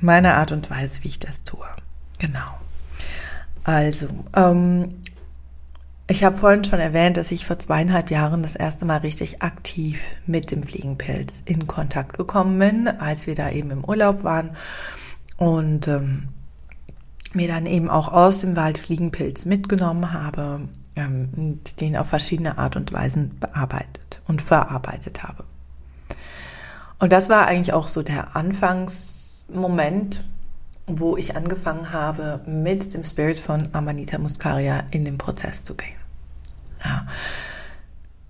meine 0.00 0.34
Art 0.36 0.52
und 0.52 0.70
Weise, 0.70 1.04
wie 1.04 1.08
ich 1.08 1.18
das 1.18 1.44
tue. 1.44 1.66
Genau. 2.18 2.60
Also, 3.64 4.08
ähm, 4.34 4.96
ich 6.06 6.24
habe 6.24 6.36
vorhin 6.36 6.64
schon 6.64 6.80
erwähnt, 6.80 7.16
dass 7.16 7.30
ich 7.30 7.46
vor 7.46 7.58
zweieinhalb 7.58 8.10
Jahren 8.10 8.42
das 8.42 8.56
erste 8.56 8.84
Mal 8.84 8.98
richtig 8.98 9.42
aktiv 9.42 10.00
mit 10.26 10.50
dem 10.50 10.62
Fliegenpilz 10.62 11.42
in 11.44 11.66
Kontakt 11.66 12.16
gekommen 12.16 12.58
bin, 12.58 12.88
als 12.88 13.26
wir 13.26 13.34
da 13.34 13.50
eben 13.50 13.70
im 13.70 13.84
Urlaub 13.84 14.24
waren 14.24 14.50
und 15.36 15.86
ähm, 15.86 16.28
mir 17.32 17.46
dann 17.46 17.66
eben 17.66 17.88
auch 17.88 18.08
aus 18.08 18.40
dem 18.40 18.56
Wald 18.56 18.78
Fliegenpilz 18.78 19.44
mitgenommen 19.44 20.12
habe, 20.12 20.68
ähm, 20.96 21.28
und 21.36 21.80
den 21.80 21.96
auf 21.96 22.08
verschiedene 22.08 22.58
Art 22.58 22.76
und 22.76 22.92
Weisen 22.92 23.38
bearbeitet 23.38 24.20
und 24.26 24.42
verarbeitet 24.42 25.22
habe. 25.22 25.44
Und 26.98 27.12
das 27.12 27.28
war 27.30 27.46
eigentlich 27.46 27.72
auch 27.72 27.86
so 27.86 28.02
der 28.02 28.36
Anfangsmoment, 28.36 30.24
wo 30.98 31.16
ich 31.16 31.36
angefangen 31.36 31.92
habe, 31.92 32.40
mit 32.46 32.94
dem 32.94 33.04
Spirit 33.04 33.38
von 33.38 33.62
Amanita 33.72 34.18
muscaria 34.18 34.84
in 34.90 35.04
den 35.04 35.18
Prozess 35.18 35.62
zu 35.62 35.74
gehen. 35.74 35.96
Ja. 36.84 37.06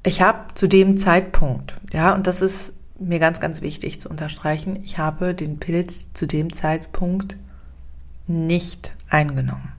Ich 0.03 0.23
habe 0.23 0.55
zu 0.55 0.67
dem 0.67 0.97
Zeitpunkt, 0.97 1.75
ja, 1.93 2.15
und 2.15 2.27
das 2.27 2.43
ist 2.43 2.73
mir 2.99 3.19
ganz, 3.19 3.41
ganz 3.41 3.63
wichtig 3.63 4.01
zu 4.01 4.09
unterstreichen, 4.09 4.79
ich 4.85 4.99
habe 4.99 5.35
den 5.35 5.59
Pilz 5.59 6.09
zu 6.13 6.27
dem 6.27 6.53
Zeitpunkt 6.53 7.37
nicht 8.27 8.95
eingenommen. 9.09 9.73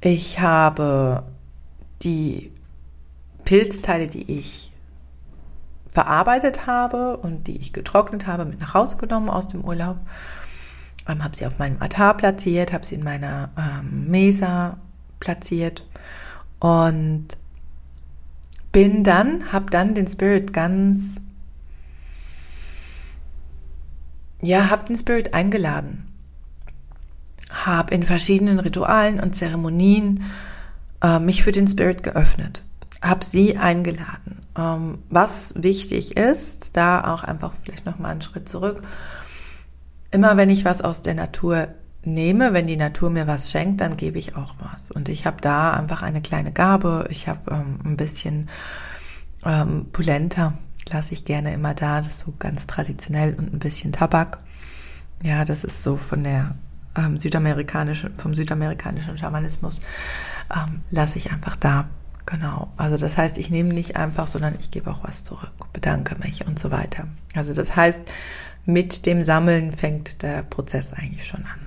Ich 0.00 0.40
habe 0.40 1.24
die 2.02 2.52
Pilzteile, 3.44 4.06
die 4.06 4.38
ich 4.38 4.72
verarbeitet 5.88 6.66
habe 6.66 7.16
und 7.16 7.48
die 7.48 7.58
ich 7.58 7.72
getrocknet 7.72 8.26
habe, 8.26 8.44
mit 8.44 8.60
nach 8.60 8.74
Hause 8.74 8.96
genommen 8.98 9.28
aus 9.28 9.48
dem 9.48 9.64
Urlaub, 9.64 9.96
ähm, 11.08 11.24
habe 11.24 11.36
sie 11.36 11.46
auf 11.46 11.58
meinem 11.58 11.80
Altar 11.80 12.16
platziert, 12.16 12.72
habe 12.72 12.86
sie 12.86 12.96
in 12.96 13.04
meiner 13.04 13.50
ähm, 13.56 14.08
Mesa 14.08 14.78
platziert 15.20 15.84
und 16.60 17.28
bin 18.70 19.02
dann, 19.02 19.52
habe 19.52 19.70
dann 19.70 19.94
den 19.94 20.06
Spirit 20.06 20.52
ganz, 20.52 21.20
ja, 24.42 24.70
habe 24.70 24.86
den 24.86 24.96
Spirit 24.96 25.34
eingeladen 25.34 26.08
habe 27.50 27.94
in 27.94 28.02
verschiedenen 28.02 28.58
Ritualen 28.58 29.20
und 29.20 29.34
Zeremonien 29.34 30.24
äh, 31.02 31.18
mich 31.18 31.42
für 31.42 31.52
den 31.52 31.68
Spirit 31.68 32.02
geöffnet, 32.02 32.62
habe 33.02 33.24
sie 33.24 33.56
eingeladen. 33.56 34.40
Ähm, 34.56 34.98
was 35.08 35.54
wichtig 35.56 36.16
ist, 36.16 36.76
da 36.76 37.12
auch 37.12 37.24
einfach 37.24 37.52
vielleicht 37.62 37.86
noch 37.86 37.98
mal 37.98 38.10
einen 38.10 38.22
Schritt 38.22 38.48
zurück. 38.48 38.82
Immer 40.10 40.36
wenn 40.36 40.50
ich 40.50 40.64
was 40.64 40.82
aus 40.82 41.02
der 41.02 41.14
Natur 41.14 41.68
nehme, 42.02 42.52
wenn 42.52 42.66
die 42.66 42.76
Natur 42.76 43.10
mir 43.10 43.26
was 43.26 43.50
schenkt, 43.50 43.80
dann 43.80 43.96
gebe 43.96 44.18
ich 44.18 44.36
auch 44.36 44.54
was. 44.58 44.90
Und 44.90 45.08
ich 45.08 45.26
habe 45.26 45.40
da 45.40 45.72
einfach 45.72 46.02
eine 46.02 46.22
kleine 46.22 46.52
Gabe. 46.52 47.06
Ich 47.10 47.28
habe 47.28 47.50
ähm, 47.50 47.80
ein 47.84 47.96
bisschen 47.96 48.48
ähm, 49.44 49.86
Polenta, 49.92 50.54
lasse 50.90 51.12
ich 51.12 51.24
gerne 51.24 51.52
immer 51.52 51.74
da. 51.74 52.00
Das 52.00 52.14
ist 52.14 52.20
so 52.20 52.32
ganz 52.38 52.66
traditionell 52.66 53.34
und 53.34 53.52
ein 53.52 53.58
bisschen 53.58 53.92
Tabak. 53.92 54.38
Ja, 55.22 55.44
das 55.44 55.64
ist 55.64 55.82
so 55.82 55.96
von 55.96 56.24
der 56.24 56.54
ähm, 56.96 57.18
südamerikanischen, 57.18 58.14
vom 58.16 58.34
südamerikanischen 58.34 59.18
Schamanismus, 59.18 59.80
ähm, 60.54 60.82
lasse 60.90 61.18
ich 61.18 61.30
einfach 61.30 61.56
da. 61.56 61.88
Genau. 62.26 62.68
Also 62.76 62.98
das 62.98 63.16
heißt, 63.16 63.38
ich 63.38 63.48
nehme 63.48 63.72
nicht 63.72 63.96
einfach, 63.96 64.26
sondern 64.26 64.54
ich 64.60 64.70
gebe 64.70 64.90
auch 64.90 65.02
was 65.02 65.24
zurück, 65.24 65.72
bedanke 65.72 66.14
mich 66.18 66.46
und 66.46 66.58
so 66.58 66.70
weiter. 66.70 67.06
Also 67.34 67.54
das 67.54 67.74
heißt, 67.74 68.02
mit 68.68 69.06
dem 69.06 69.22
Sammeln 69.22 69.72
fängt 69.72 70.22
der 70.22 70.42
Prozess 70.42 70.92
eigentlich 70.92 71.24
schon 71.26 71.40
an. 71.40 71.58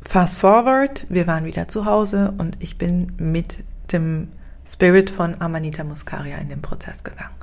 Fast 0.00 0.38
forward, 0.38 1.06
wir 1.08 1.26
waren 1.26 1.44
wieder 1.44 1.66
zu 1.66 1.86
Hause 1.86 2.32
und 2.38 2.62
ich 2.62 2.78
bin 2.78 3.12
mit 3.18 3.64
dem 3.90 4.28
Spirit 4.64 5.10
von 5.10 5.40
Amanita 5.40 5.82
Muscaria 5.82 6.36
in 6.38 6.48
den 6.48 6.62
Prozess 6.62 7.02
gegangen. 7.02 7.34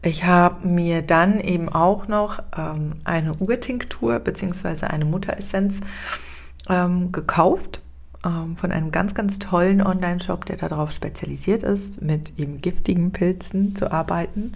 ich 0.00 0.24
habe 0.24 0.66
mir 0.66 1.02
dann 1.02 1.40
eben 1.40 1.68
auch 1.68 2.08
noch 2.08 2.42
ähm, 2.56 2.94
eine 3.04 3.32
Urtinktur 3.36 4.18
bzw. 4.18 4.86
eine 4.86 5.04
Mutteressenz 5.04 5.80
ähm, 6.70 7.12
gekauft 7.12 7.82
ähm, 8.24 8.56
von 8.56 8.72
einem 8.72 8.92
ganz, 8.92 9.14
ganz 9.14 9.38
tollen 9.38 9.82
Online-Shop, 9.82 10.46
der 10.46 10.56
darauf 10.56 10.90
spezialisiert 10.90 11.62
ist, 11.64 12.00
mit 12.00 12.38
eben 12.38 12.62
giftigen 12.62 13.12
Pilzen 13.12 13.76
zu 13.76 13.92
arbeiten. 13.92 14.52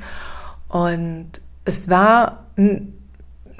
Und 0.68 1.40
es 1.70 1.88
war, 1.88 2.46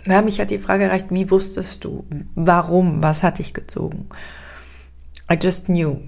na, 0.04 0.22
mich 0.22 0.40
hat 0.40 0.50
die 0.50 0.58
Frage 0.58 0.84
erreicht, 0.84 1.06
wie 1.10 1.30
wusstest 1.30 1.84
du? 1.84 2.04
Warum? 2.34 3.02
Was 3.02 3.22
hat 3.22 3.38
dich 3.38 3.54
gezogen? 3.54 4.06
I 5.30 5.38
just 5.40 5.66
knew. 5.66 6.00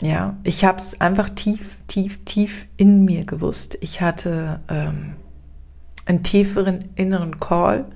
Ja, 0.00 0.38
ich 0.44 0.64
habe 0.64 0.78
es 0.78 1.00
einfach 1.00 1.28
tief, 1.30 1.76
tief, 1.88 2.24
tief 2.24 2.66
in 2.76 3.04
mir 3.04 3.24
gewusst. 3.24 3.76
Ich 3.80 4.00
hatte 4.00 4.60
ähm, 4.68 5.14
einen 6.06 6.22
tieferen 6.22 6.78
inneren 6.94 7.38
Call 7.38 7.86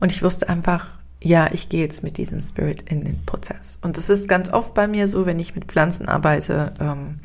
und 0.00 0.12
ich 0.12 0.22
wusste 0.22 0.48
einfach, 0.48 0.98
ja, 1.22 1.48
ich 1.52 1.68
gehe 1.68 1.80
jetzt 1.80 2.02
mit 2.02 2.18
diesem 2.18 2.40
Spirit 2.40 2.82
in 2.90 3.00
den 3.00 3.24
Prozess. 3.24 3.78
Und 3.80 3.96
das 3.96 4.10
ist 4.10 4.28
ganz 4.28 4.52
oft 4.52 4.74
bei 4.74 4.86
mir 4.86 5.08
so, 5.08 5.24
wenn 5.24 5.38
ich 5.38 5.54
mit 5.54 5.66
Pflanzen 5.66 6.08
arbeite. 6.08 6.74
Ähm, 6.80 7.20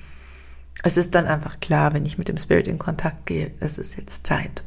es 0.83 0.97
ist 0.97 1.15
dann 1.15 1.25
einfach 1.25 1.59
klar, 1.59 1.93
wenn 1.93 2.05
ich 2.05 2.17
mit 2.17 2.27
dem 2.27 2.37
Spirit 2.37 2.67
in 2.67 2.79
Kontakt 2.79 3.25
gehe, 3.25 3.51
es 3.59 3.77
ist 3.77 3.97
jetzt 3.97 4.25
Zeit. 4.25 4.63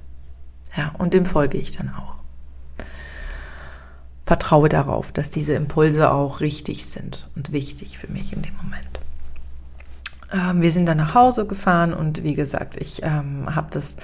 Ja, 0.76 0.92
und 0.98 1.14
dem 1.14 1.26
folge 1.26 1.58
ich 1.58 1.70
dann 1.70 1.90
auch. 1.90 2.16
Vertraue 4.26 4.68
darauf, 4.68 5.12
dass 5.12 5.30
diese 5.30 5.54
Impulse 5.54 6.10
auch 6.10 6.40
richtig 6.40 6.86
sind 6.86 7.28
und 7.36 7.52
wichtig 7.52 7.98
für 7.98 8.08
mich 8.08 8.32
in 8.32 8.42
dem 8.42 8.56
Moment. 8.56 9.00
Ähm, 10.32 10.60
wir 10.60 10.72
sind 10.72 10.86
dann 10.86 10.96
nach 10.98 11.14
Hause 11.14 11.46
gefahren 11.46 11.94
und 11.94 12.24
wie 12.24 12.34
gesagt, 12.34 12.76
ich 12.76 13.02
ähm, 13.04 13.54
habe 13.54 13.68
das, 13.70 13.96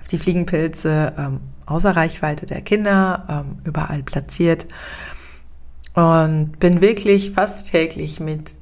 hab 0.00 0.08
die 0.08 0.18
Fliegenpilze 0.18 1.12
ähm, 1.18 1.40
außer 1.66 1.94
Reichweite 1.94 2.46
der 2.46 2.62
Kinder 2.62 3.26
ähm, 3.28 3.58
überall 3.64 4.02
platziert 4.02 4.66
und 5.92 6.58
bin 6.58 6.80
wirklich 6.80 7.32
fast 7.32 7.70
täglich 7.70 8.20
mit 8.20 8.56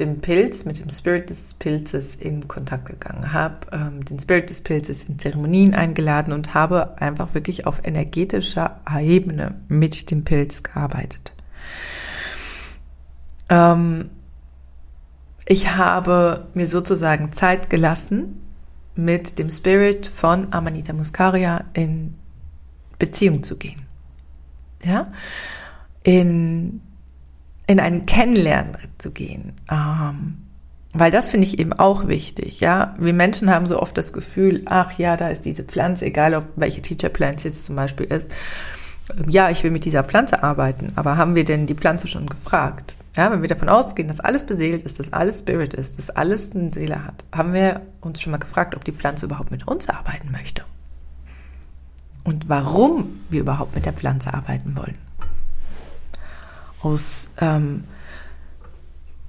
dem 0.00 0.20
Pilz, 0.20 0.64
mit 0.64 0.78
dem 0.78 0.90
Spirit 0.90 1.30
des 1.30 1.54
Pilzes 1.54 2.14
in 2.14 2.48
Kontakt 2.48 2.86
gegangen, 2.86 3.32
habe 3.32 3.66
ähm, 3.72 4.04
den 4.04 4.18
Spirit 4.18 4.50
des 4.50 4.62
Pilzes 4.62 5.04
in 5.04 5.18
Zeremonien 5.18 5.74
eingeladen 5.74 6.32
und 6.32 6.54
habe 6.54 7.00
einfach 7.00 7.34
wirklich 7.34 7.66
auf 7.66 7.86
energetischer 7.86 8.80
Ebene 9.00 9.60
mit 9.68 10.10
dem 10.10 10.24
Pilz 10.24 10.62
gearbeitet. 10.62 11.32
Ähm, 13.48 14.10
ich 15.46 15.76
habe 15.76 16.46
mir 16.54 16.66
sozusagen 16.66 17.32
Zeit 17.32 17.70
gelassen, 17.70 18.40
mit 18.94 19.38
dem 19.38 19.50
Spirit 19.50 20.06
von 20.06 20.52
Amanita 20.52 20.92
Muscaria 20.92 21.64
in 21.72 22.14
Beziehung 22.98 23.42
zu 23.42 23.56
gehen. 23.56 23.82
Ja? 24.84 25.08
In, 26.02 26.82
in 27.70 27.78
ein 27.78 28.04
Kennenlernen 28.04 28.76
zu 28.98 29.12
gehen. 29.12 29.52
Ähm, 29.70 30.38
weil 30.92 31.12
das 31.12 31.30
finde 31.30 31.46
ich 31.46 31.60
eben 31.60 31.72
auch 31.72 32.08
wichtig, 32.08 32.58
ja. 32.58 32.96
Wir 32.98 33.12
Menschen 33.12 33.48
haben 33.48 33.66
so 33.66 33.80
oft 33.80 33.96
das 33.96 34.12
Gefühl, 34.12 34.62
ach 34.66 34.98
ja, 34.98 35.16
da 35.16 35.28
ist 35.28 35.44
diese 35.44 35.62
Pflanze, 35.62 36.06
egal 36.06 36.34
ob 36.34 36.44
welche 36.56 36.82
Teacher 36.82 37.10
Plant 37.10 37.44
jetzt 37.44 37.66
zum 37.66 37.76
Beispiel 37.76 38.06
ist. 38.06 38.32
Ja, 39.28 39.50
ich 39.50 39.62
will 39.62 39.70
mit 39.70 39.84
dieser 39.84 40.02
Pflanze 40.02 40.42
arbeiten, 40.42 40.92
aber 40.96 41.16
haben 41.16 41.36
wir 41.36 41.44
denn 41.44 41.66
die 41.66 41.76
Pflanze 41.76 42.08
schon 42.08 42.26
gefragt? 42.26 42.96
Ja, 43.16 43.30
wenn 43.30 43.40
wir 43.40 43.48
davon 43.48 43.68
ausgehen, 43.68 44.08
dass 44.08 44.18
alles 44.18 44.44
beseelt 44.44 44.82
ist, 44.82 44.98
dass 44.98 45.12
alles 45.12 45.38
Spirit 45.38 45.72
ist, 45.74 45.98
dass 45.98 46.10
alles 46.10 46.54
eine 46.56 46.72
Seele 46.72 47.04
hat, 47.04 47.24
haben 47.32 47.52
wir 47.52 47.82
uns 48.00 48.20
schon 48.20 48.32
mal 48.32 48.38
gefragt, 48.38 48.74
ob 48.74 48.84
die 48.84 48.92
Pflanze 48.92 49.26
überhaupt 49.26 49.52
mit 49.52 49.68
uns 49.68 49.88
arbeiten 49.88 50.32
möchte. 50.32 50.64
Und 52.24 52.48
warum 52.48 53.20
wir 53.28 53.40
überhaupt 53.40 53.76
mit 53.76 53.86
der 53.86 53.92
Pflanze 53.92 54.34
arbeiten 54.34 54.76
wollen. 54.76 54.98
Aus 56.82 57.30
ähm, 57.38 57.84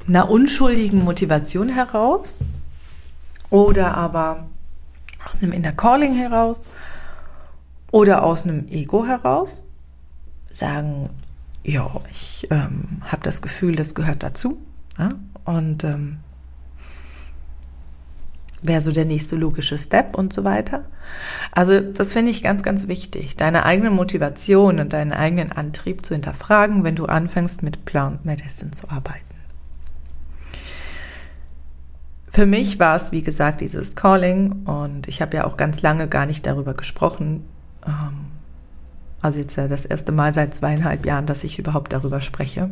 einer 0.08 0.30
unschuldigen 0.30 1.04
Motivation 1.04 1.70
heraus 1.70 2.40
oder 3.50 3.96
aber 3.98 4.48
aus 5.28 5.42
einem 5.42 5.52
Inner 5.52 5.74
Calling 5.74 6.16
heraus 6.16 6.64
oder 7.92 8.24
aus 8.24 8.44
einem 8.44 8.68
Ego 8.68 9.06
heraus 9.06 9.64
sagen, 10.50 11.10
ja, 11.64 11.90
ich 12.10 12.48
ähm, 12.50 13.02
habe 13.06 13.24
das 13.24 13.42
Gefühl, 13.42 13.76
das 13.76 13.94
gehört 13.96 14.24
dazu. 14.24 14.58
Ja? 14.98 15.10
Und 15.46 15.84
ähm, 15.84 16.20
wäre 18.64 18.82
so 18.82 18.92
der 18.92 19.06
nächste 19.06 19.36
logische 19.36 19.78
Step 19.78 20.16
und 20.16 20.34
so 20.34 20.44
weiter. 20.44 20.86
Also 21.52 21.80
das 21.80 22.14
finde 22.14 22.32
ich 22.32 22.44
ganz, 22.44 22.64
ganz 22.64 22.88
wichtig, 22.88 23.36
deine 23.36 23.66
eigene 23.66 23.90
Motivation 23.90 24.80
und 24.80 24.94
deinen 24.94 25.14
eigenen 25.14 25.52
Antrieb 25.52 26.06
zu 26.06 26.14
hinterfragen, 26.14 26.84
wenn 26.84 26.96
du 26.96 27.06
anfängst 27.06 27.64
mit 27.64 27.86
Plant 27.86 28.26
Medicine 28.26 28.72
zu 28.72 28.90
arbeiten. 28.90 29.26
Für 32.30 32.46
mich 32.46 32.80
war 32.80 32.96
es, 32.96 33.12
wie 33.12 33.24
gesagt, 33.24 33.60
dieses 33.62 33.96
Calling 33.96 34.64
und 34.64 35.08
ich 35.08 35.22
habe 35.22 35.36
ja 35.36 35.46
auch 35.46 35.58
ganz 35.58 35.82
lange 35.82 36.08
gar 36.08 36.26
nicht 36.26 36.46
darüber 36.46 36.74
gesprochen, 36.74 37.44
ähm, 37.86 38.32
also 39.22 39.40
jetzt 39.40 39.56
ja 39.56 39.68
das 39.68 39.86
erste 39.86 40.12
Mal 40.12 40.34
seit 40.34 40.56
zweieinhalb 40.56 41.06
Jahren, 41.06 41.26
dass 41.26 41.44
ich 41.44 41.60
überhaupt 41.60 41.94
darüber 41.94 42.22
spreche. 42.22 42.72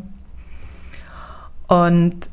Und 1.68 2.30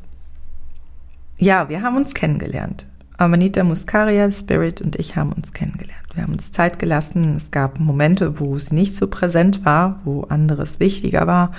ja, 1.37 1.69
wir 1.69 1.83
haben 1.83 1.97
uns 1.97 2.15
kennengelernt. 2.15 2.87
Amanita 3.17 3.63
Muscaria, 3.63 4.31
Spirit 4.31 4.81
und 4.81 4.95
ich 4.95 5.15
haben 5.15 5.33
uns 5.33 5.51
kennengelernt. 5.51 6.05
Wir 6.13 6.23
haben 6.23 6.33
uns 6.33 6.51
Zeit 6.51 6.77
gelassen. 6.77 7.35
Es 7.35 7.49
gab 7.49 7.79
Momente, 7.79 8.39
wo 8.39 8.55
es 8.55 8.71
nicht 8.71 8.95
so 8.95 9.07
präsent 9.07 9.65
war, 9.65 9.99
wo 10.05 10.23
anderes 10.23 10.79
wichtiger 10.79 11.25
war. 11.25 11.51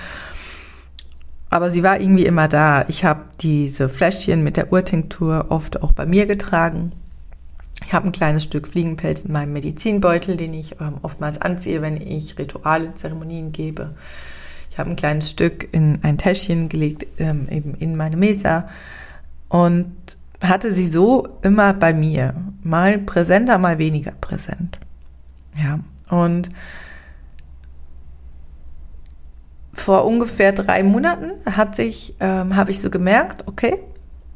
Aber 1.51 1.71
sie 1.71 1.83
war 1.83 2.01
irgendwie 2.01 2.27
immer 2.27 2.47
da. 2.47 2.85
Ich 2.88 3.05
habe 3.05 3.23
diese 3.40 3.88
Fläschchen 3.88 4.44
mit 4.44 4.57
der 4.57 4.73
Urtinktur 4.73 5.47
oft 5.49 5.83
auch 5.83 5.92
bei 5.92 6.07
mir 6.07 6.27
getragen. 6.27 6.92
Ich 7.85 7.92
habe 7.92 8.07
ein 8.07 8.12
kleines 8.12 8.44
Stück 8.44 8.68
Fliegenpelz 8.68 9.23
in 9.23 9.33
meinem 9.33 9.53
Medizinbeutel, 9.53 10.37
den 10.37 10.53
ich 10.53 10.81
ähm, 10.81 10.97
oftmals 11.03 11.40
anziehe, 11.40 11.83
wenn 11.83 11.97
ich 11.97 12.38
Rituale, 12.38 12.94
Zeremonien 12.94 13.51
gebe. 13.51 13.94
Ich 14.71 14.79
habe 14.79 14.90
ein 14.90 14.97
kleines 14.97 15.31
Stück 15.31 15.68
in 15.73 15.99
ein 16.03 16.18
Täschchen 16.18 16.68
gelegt, 16.68 17.07
ähm, 17.18 17.49
eben 17.51 17.75
in 17.75 17.97
meine 17.97 18.16
Mesa 18.16 18.68
und 19.49 20.18
hatte 20.42 20.72
sie 20.72 20.88
so 20.88 21.29
immer 21.42 21.74
bei 21.74 21.92
mir, 21.92 22.35
mal 22.62 22.98
präsenter, 22.98 23.59
mal 23.59 23.79
weniger 23.79 24.12
präsent. 24.12 24.79
Ja, 25.57 25.81
und 26.09 26.51
vor 29.74 30.05
ungefähr 30.05 30.53
drei 30.53 30.83
Monaten 30.83 31.33
hat 31.44 31.77
sich, 31.77 32.14
ähm, 32.20 32.57
habe 32.57 32.70
ich 32.70 32.81
so 32.81 32.90
gemerkt, 32.90 33.46
okay, 33.46 33.79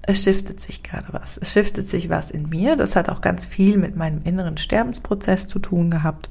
es 0.03 0.25
shiftet 0.25 0.61
sich 0.61 0.83
gerade 0.83 1.13
was. 1.13 1.37
Es 1.37 1.53
shiftet 1.53 1.89
sich 1.89 2.09
was 2.09 2.31
in 2.31 2.49
mir. 2.49 2.77
Das 2.77 2.97
hat 2.97 3.09
auch 3.09 3.21
ganz 3.21 3.47
viel 3.47 3.79
mit 3.79 3.97
meinem 3.97 4.23
inneren 4.25 4.57
Sterbensprozess 4.57 5.47
zu 5.47 5.59
tun 5.59 5.91
gehabt. 5.91 6.29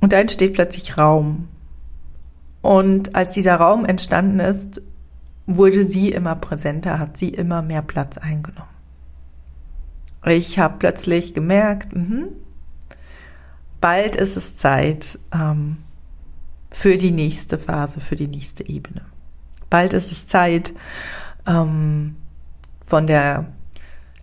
Und 0.00 0.12
da 0.12 0.18
entsteht 0.18 0.54
plötzlich 0.54 0.96
Raum. 0.96 1.48
Und 2.62 3.16
als 3.16 3.34
dieser 3.34 3.56
Raum 3.56 3.84
entstanden 3.84 4.40
ist, 4.40 4.80
wurde 5.46 5.84
sie 5.84 6.10
immer 6.10 6.34
präsenter, 6.36 6.98
hat 6.98 7.16
sie 7.16 7.28
immer 7.28 7.62
mehr 7.62 7.82
Platz 7.82 8.18
eingenommen. 8.18 8.68
Ich 10.26 10.58
habe 10.58 10.76
plötzlich 10.78 11.34
gemerkt, 11.34 11.94
mh, 11.94 12.28
bald 13.80 14.16
ist 14.16 14.36
es 14.36 14.56
Zeit 14.56 15.18
ähm, 15.32 15.76
für 16.70 16.96
die 16.96 17.12
nächste 17.12 17.58
Phase, 17.58 18.00
für 18.00 18.16
die 18.16 18.28
nächste 18.28 18.66
Ebene. 18.68 19.02
Bald 19.68 19.92
ist 19.92 20.10
es 20.12 20.26
Zeit, 20.26 20.72
ähm, 21.46 22.16
von 22.86 23.06
der 23.06 23.46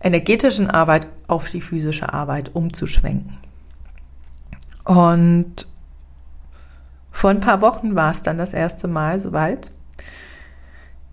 energetischen 0.00 0.68
Arbeit 0.68 1.08
auf 1.28 1.50
die 1.50 1.60
physische 1.60 2.12
Arbeit 2.12 2.54
umzuschwenken. 2.54 3.38
Und 4.84 5.66
vor 7.10 7.30
ein 7.30 7.40
paar 7.40 7.60
Wochen 7.60 7.94
war 7.94 8.10
es 8.10 8.22
dann 8.22 8.38
das 8.38 8.52
erste 8.52 8.88
Mal 8.88 9.20
soweit. 9.20 9.70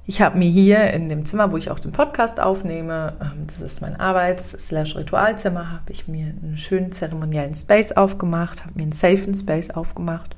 Ich 0.10 0.24
habe 0.24 0.39
mir 0.39 0.50
hier 0.50 0.91
in 0.91 1.08
dem 1.08 1.24
Zimmer, 1.24 1.52
wo 1.52 1.58
ich 1.58 1.69
auch 1.69 1.78
den 1.78 1.91
Podcast 1.91 2.39
aufnehme, 2.39 3.13
ähm, 3.22 3.45
das 3.45 3.62
ist 3.62 3.80
mein 3.80 3.95
Arbeits-Ritualzimmer, 3.95 5.72
habe 5.72 5.91
ich 5.91 6.08
mir 6.08 6.34
einen 6.41 6.58
schönen 6.58 6.91
zeremoniellen 6.91 7.54
Space 7.54 7.91
aufgemacht, 7.91 8.63
habe 8.63 8.74
mir 8.74 8.82
einen 8.82 8.91
safen 8.91 9.36
Space 9.36 9.69
aufgemacht. 9.69 10.36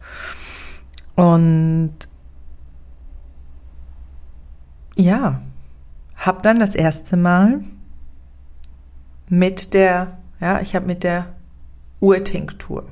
Und 1.16 1.94
ja, 4.98 5.42
habe 6.18 6.42
dann 6.42 6.60
das 6.60 6.76
erste 6.76 7.16
Mal 7.16 7.62
mit 9.30 9.74
der, 9.74 10.18
ja, 10.42 10.60
ich 10.60 10.76
habe 10.76 10.86
mit 10.86 11.06
der 11.06 11.28
Urtinktur 12.02 12.90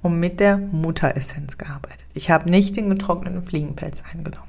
und 0.00 0.18
mit 0.18 0.40
der 0.40 0.56
Mutteressenz 0.56 1.58
gearbeitet. 1.58 2.06
Ich 2.14 2.30
habe 2.30 2.48
nicht 2.48 2.74
den 2.74 2.88
getrockneten 2.88 3.42
Fliegenpelz 3.42 4.02
eingenommen. 4.10 4.47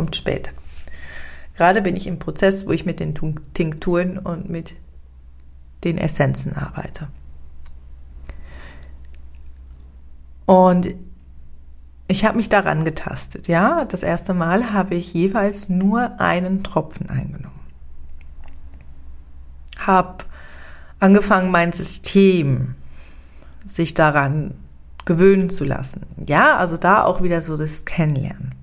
Kommt 0.00 0.16
später. 0.16 0.52
Gerade 1.58 1.82
bin 1.82 1.94
ich 1.94 2.06
im 2.06 2.18
Prozess, 2.18 2.66
wo 2.66 2.72
ich 2.72 2.86
mit 2.86 3.00
den 3.00 3.14
Tinkturen 3.52 4.16
und 4.16 4.48
mit 4.48 4.76
den 5.84 5.98
Essenzen 5.98 6.56
arbeite. 6.56 7.08
Und 10.46 10.94
ich 12.08 12.24
habe 12.24 12.38
mich 12.38 12.48
daran 12.48 12.86
getastet, 12.86 13.46
ja. 13.46 13.84
Das 13.84 14.02
erste 14.02 14.32
Mal 14.32 14.72
habe 14.72 14.94
ich 14.94 15.12
jeweils 15.12 15.68
nur 15.68 16.18
einen 16.18 16.64
Tropfen 16.64 17.10
eingenommen. 17.10 17.60
Habe 19.80 20.24
angefangen, 20.98 21.50
mein 21.50 21.74
System 21.74 22.74
sich 23.66 23.92
daran 23.92 24.54
gewöhnen 25.04 25.50
zu 25.50 25.64
lassen. 25.64 26.06
Ja, 26.26 26.56
also 26.56 26.78
da 26.78 27.04
auch 27.04 27.20
wieder 27.20 27.42
so 27.42 27.54
das 27.58 27.84
Kennenlernen. 27.84 28.59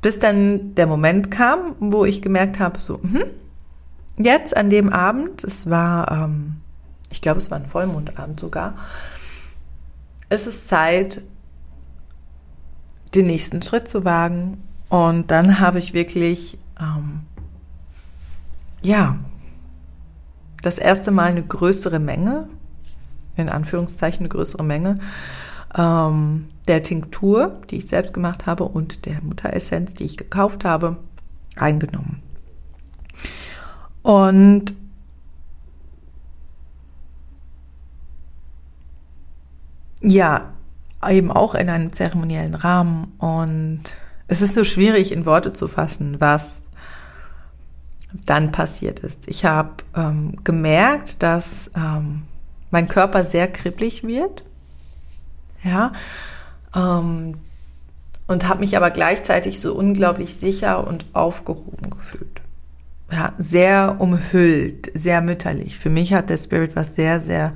Bis 0.00 0.18
dann 0.18 0.74
der 0.74 0.86
Moment 0.86 1.30
kam, 1.30 1.76
wo 1.78 2.04
ich 2.04 2.22
gemerkt 2.22 2.58
habe, 2.58 2.78
so, 2.78 3.00
hm, 3.02 3.24
jetzt 4.16 4.56
an 4.56 4.70
dem 4.70 4.90
Abend, 4.90 5.44
es 5.44 5.68
war, 5.68 6.10
ähm, 6.10 6.56
ich 7.10 7.20
glaube, 7.20 7.38
es 7.38 7.50
war 7.50 7.58
ein 7.58 7.66
Vollmondabend 7.66 8.40
sogar, 8.40 8.74
ist 10.30 10.46
es 10.46 10.66
Zeit, 10.66 11.22
den 13.14 13.26
nächsten 13.26 13.60
Schritt 13.62 13.88
zu 13.88 14.04
wagen. 14.04 14.62
Und 14.88 15.30
dann 15.30 15.60
habe 15.60 15.78
ich 15.78 15.92
wirklich, 15.92 16.58
ähm, 16.80 17.20
ja, 18.82 19.18
das 20.62 20.78
erste 20.78 21.10
Mal 21.10 21.30
eine 21.30 21.42
größere 21.42 21.98
Menge, 21.98 22.48
in 23.36 23.48
Anführungszeichen 23.48 24.20
eine 24.20 24.28
größere 24.28 24.64
Menge, 24.64 25.00
ähm, 25.76 26.49
der 26.68 26.82
Tinktur, 26.82 27.60
die 27.70 27.78
ich 27.78 27.86
selbst 27.86 28.14
gemacht 28.14 28.46
habe, 28.46 28.64
und 28.64 29.06
der 29.06 29.22
Mutteressenz, 29.22 29.94
die 29.94 30.04
ich 30.04 30.16
gekauft 30.16 30.64
habe, 30.64 30.96
eingenommen. 31.56 32.22
Und 34.02 34.74
ja, 40.02 40.52
eben 41.08 41.30
auch 41.30 41.54
in 41.54 41.68
einem 41.68 41.92
zeremoniellen 41.92 42.54
Rahmen. 42.54 43.12
Und 43.18 43.82
es 44.28 44.42
ist 44.42 44.54
so 44.54 44.64
schwierig 44.64 45.12
in 45.12 45.26
Worte 45.26 45.52
zu 45.52 45.68
fassen, 45.68 46.20
was 46.20 46.64
dann 48.12 48.52
passiert 48.52 49.00
ist. 49.00 49.28
Ich 49.28 49.44
habe 49.44 49.84
ähm, 49.94 50.42
gemerkt, 50.42 51.22
dass 51.22 51.70
ähm, 51.76 52.22
mein 52.70 52.88
Körper 52.88 53.24
sehr 53.24 53.48
kribbelig 53.48 54.04
wird. 54.04 54.44
Ja. 55.62 55.92
Ähm, 56.74 57.34
und 58.26 58.48
habe 58.48 58.60
mich 58.60 58.76
aber 58.76 58.90
gleichzeitig 58.90 59.58
so 59.60 59.74
unglaublich 59.74 60.36
sicher 60.36 60.86
und 60.86 61.04
aufgehoben 61.12 61.90
gefühlt. 61.90 62.40
Ja, 63.10 63.32
sehr 63.38 63.96
umhüllt, 63.98 64.92
sehr 64.94 65.20
mütterlich. 65.20 65.78
Für 65.78 65.90
mich 65.90 66.12
hat 66.12 66.30
der 66.30 66.36
Spirit 66.36 66.76
was 66.76 66.94
sehr, 66.94 67.18
sehr 67.18 67.52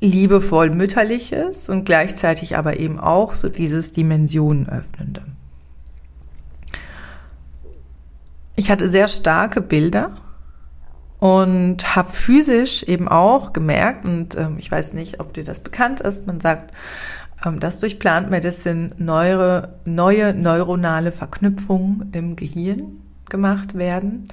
liebevoll 0.00 0.70
mütterliches 0.70 1.68
und 1.68 1.84
gleichzeitig 1.84 2.56
aber 2.56 2.78
eben 2.80 2.98
auch 2.98 3.34
so 3.34 3.48
dieses 3.48 3.92
Dimensionenöffnende. 3.92 5.22
Ich 8.56 8.70
hatte 8.70 8.90
sehr 8.90 9.08
starke 9.08 9.60
Bilder 9.60 10.16
und 11.26 11.96
habe 11.96 12.12
physisch 12.12 12.84
eben 12.84 13.08
auch 13.08 13.52
gemerkt, 13.52 14.04
und 14.04 14.36
ähm, 14.36 14.58
ich 14.58 14.70
weiß 14.70 14.92
nicht, 14.92 15.18
ob 15.18 15.32
dir 15.34 15.42
das 15.42 15.58
bekannt 15.58 16.00
ist, 16.00 16.26
man 16.26 16.38
sagt, 16.38 16.72
ähm, 17.44 17.58
dass 17.58 17.80
durch 17.80 17.98
Plant 17.98 18.30
Medicine 18.30 18.90
neue, 18.96 19.74
neue 19.84 20.34
neuronale 20.34 21.10
Verknüpfungen 21.10 22.10
im 22.12 22.36
Gehirn 22.36 23.02
gemacht 23.28 23.76
werden. 23.76 24.28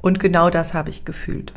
Und 0.00 0.20
genau 0.20 0.48
das 0.48 0.74
habe 0.74 0.90
ich 0.90 1.04
gefühlt. 1.04 1.52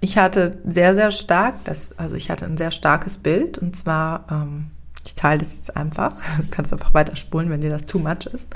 Ich 0.00 0.16
hatte 0.16 0.58
sehr, 0.64 0.94
sehr 0.94 1.10
stark, 1.10 1.64
das, 1.64 1.98
also 1.98 2.14
ich 2.14 2.30
hatte 2.30 2.44
ein 2.44 2.56
sehr 2.56 2.70
starkes 2.70 3.18
Bild 3.18 3.58
und 3.58 3.74
zwar, 3.74 4.26
ähm, 4.30 4.70
ich 5.04 5.16
teile 5.16 5.40
das 5.40 5.56
jetzt 5.56 5.76
einfach, 5.76 6.14
du 6.38 6.48
kannst 6.52 6.72
einfach 6.72 6.94
weiter 6.94 7.16
spulen, 7.16 7.50
wenn 7.50 7.62
dir 7.62 7.70
das 7.70 7.84
too 7.84 7.98
much 7.98 8.26
ist. 8.32 8.54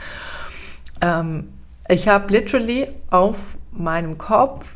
Ähm, 1.00 1.48
ich 1.88 2.06
habe 2.06 2.32
literally 2.32 2.86
auf 3.10 3.58
meinem 3.72 4.18
Kopf 4.18 4.66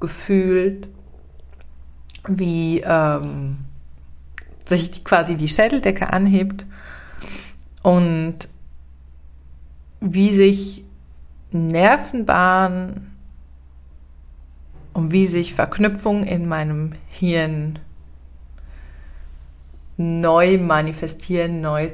gefühlt, 0.00 0.88
wie 2.26 2.80
ähm, 2.80 3.58
sich 4.66 5.04
quasi 5.04 5.36
die 5.36 5.48
Schädeldecke 5.48 6.12
anhebt 6.12 6.64
und 7.82 8.48
wie 10.00 10.34
sich 10.34 10.84
Nervenbahnen 11.52 13.12
und 14.92 15.12
wie 15.12 15.26
sich 15.26 15.54
Verknüpfungen 15.54 16.24
in 16.24 16.48
meinem 16.48 16.92
Hirn 17.08 17.78
neu 19.96 20.58
manifestieren, 20.58 21.60
neu, 21.60 21.90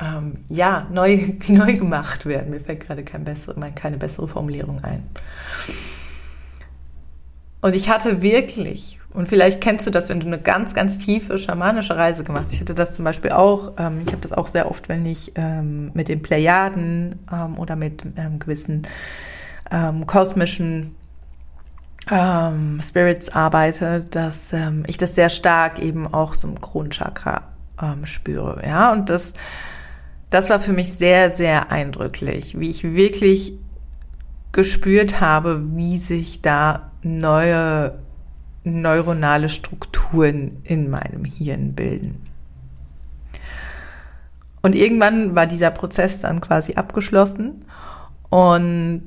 ähm, 0.00 0.44
ja, 0.48 0.86
neu, 0.92 1.32
neu 1.48 1.74
gemacht 1.74 2.26
werden. 2.26 2.50
Mir 2.50 2.60
fällt 2.60 2.86
gerade 2.86 3.02
kein 3.02 3.24
bessere, 3.24 3.56
keine 3.74 3.96
bessere 3.96 4.28
Formulierung 4.28 4.82
ein. 4.84 5.02
Und 7.60 7.76
ich 7.76 7.90
hatte 7.90 8.22
wirklich, 8.22 9.00
und 9.12 9.28
vielleicht 9.28 9.60
kennst 9.60 9.86
du 9.86 9.90
das, 9.90 10.08
wenn 10.08 10.20
du 10.20 10.26
eine 10.26 10.38
ganz, 10.38 10.72
ganz 10.74 10.98
tiefe 10.98 11.36
schamanische 11.38 11.96
Reise 11.96 12.24
gemacht 12.24 12.46
hast. 12.46 12.54
Ich 12.54 12.60
hatte 12.60 12.74
das 12.74 12.92
zum 12.92 13.04
Beispiel 13.04 13.32
auch, 13.32 13.72
ähm, 13.78 14.02
ich 14.06 14.12
habe 14.12 14.22
das 14.22 14.32
auch 14.32 14.46
sehr 14.46 14.70
oft, 14.70 14.88
wenn 14.88 15.04
ich 15.04 15.32
ähm, 15.34 15.90
mit 15.94 16.08
den 16.08 16.22
Plejaden 16.22 17.16
ähm, 17.30 17.58
oder 17.58 17.76
mit 17.76 18.02
ähm, 18.16 18.38
gewissen 18.38 18.86
ähm, 19.70 20.06
kosmischen 20.06 20.94
ähm, 22.10 22.80
Spirits 22.82 23.28
arbeite, 23.28 24.04
dass 24.10 24.54
ich 24.86 24.96
das 24.96 25.14
sehr 25.14 25.28
stark 25.28 25.78
eben 25.80 26.12
auch 26.12 26.32
so 26.34 26.48
im 26.48 26.60
Kronchakra 26.60 27.42
spüre. 28.04 28.62
Ja, 28.66 28.92
und 28.92 29.08
das, 29.08 29.34
das 30.28 30.50
war 30.50 30.60
für 30.60 30.72
mich 30.72 30.94
sehr, 30.94 31.30
sehr 31.30 31.70
eindrücklich, 31.70 32.58
wie 32.58 32.68
ich 32.68 32.84
wirklich 32.84 33.54
gespürt 34.52 35.20
habe, 35.20 35.62
wie 35.76 35.98
sich 35.98 36.42
da 36.42 36.89
neue 37.02 37.98
neuronale 38.64 39.48
Strukturen 39.48 40.58
in 40.64 40.90
meinem 40.90 41.24
Hirn 41.24 41.74
bilden. 41.74 42.26
Und 44.62 44.74
irgendwann 44.74 45.34
war 45.34 45.46
dieser 45.46 45.70
Prozess 45.70 46.20
dann 46.20 46.40
quasi 46.40 46.74
abgeschlossen 46.74 47.64
und 48.28 49.06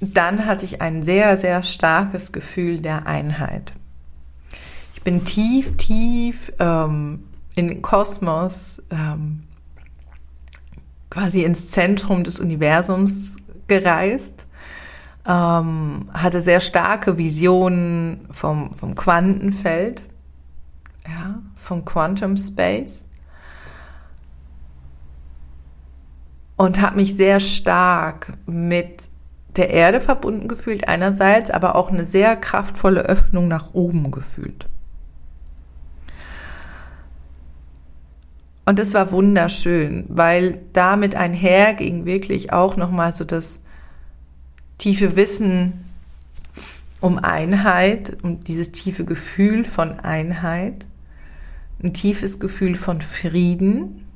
dann 0.00 0.46
hatte 0.46 0.64
ich 0.64 0.80
ein 0.80 1.02
sehr, 1.02 1.36
sehr 1.38 1.62
starkes 1.62 2.32
Gefühl 2.32 2.80
der 2.80 3.06
Einheit. 3.06 3.72
Ich 4.94 5.02
bin 5.02 5.24
tief, 5.24 5.76
tief 5.76 6.52
ähm, 6.58 7.24
in 7.54 7.68
den 7.68 7.82
Kosmos, 7.82 8.80
ähm, 8.90 9.44
quasi 11.10 11.44
ins 11.44 11.70
Zentrum 11.70 12.24
des 12.24 12.40
Universums 12.40 13.36
gereist, 13.66 14.43
ähm, 15.26 16.10
hatte 16.12 16.40
sehr 16.40 16.60
starke 16.60 17.18
Visionen 17.18 18.28
vom, 18.30 18.72
vom 18.72 18.94
Quantenfeld, 18.94 20.06
ja, 21.06 21.40
vom 21.56 21.84
Quantum 21.84 22.36
Space 22.36 23.06
und 26.56 26.80
habe 26.80 26.96
mich 26.96 27.16
sehr 27.16 27.40
stark 27.40 28.32
mit 28.46 29.10
der 29.56 29.70
Erde 29.70 30.00
verbunden 30.00 30.48
gefühlt 30.48 30.88
einerseits, 30.88 31.50
aber 31.50 31.76
auch 31.76 31.90
eine 31.90 32.04
sehr 32.04 32.36
kraftvolle 32.36 33.02
Öffnung 33.02 33.48
nach 33.48 33.72
oben 33.72 34.10
gefühlt. 34.10 34.68
Und 38.66 38.78
das 38.78 38.94
war 38.94 39.12
wunderschön, 39.12 40.06
weil 40.08 40.60
damit 40.72 41.16
einher 41.16 41.74
ging 41.74 42.06
wirklich 42.06 42.52
auch 42.52 42.76
nochmal 42.76 43.12
so 43.12 43.24
das 43.24 43.60
tiefe 44.78 45.16
Wissen 45.16 45.84
um 47.00 47.18
Einheit, 47.18 48.16
um 48.22 48.40
dieses 48.40 48.72
tiefe 48.72 49.04
Gefühl 49.04 49.64
von 49.64 50.00
Einheit, 50.00 50.86
ein 51.82 51.92
tiefes 51.92 52.40
Gefühl 52.40 52.76
von 52.76 53.02
Frieden, 53.02 54.06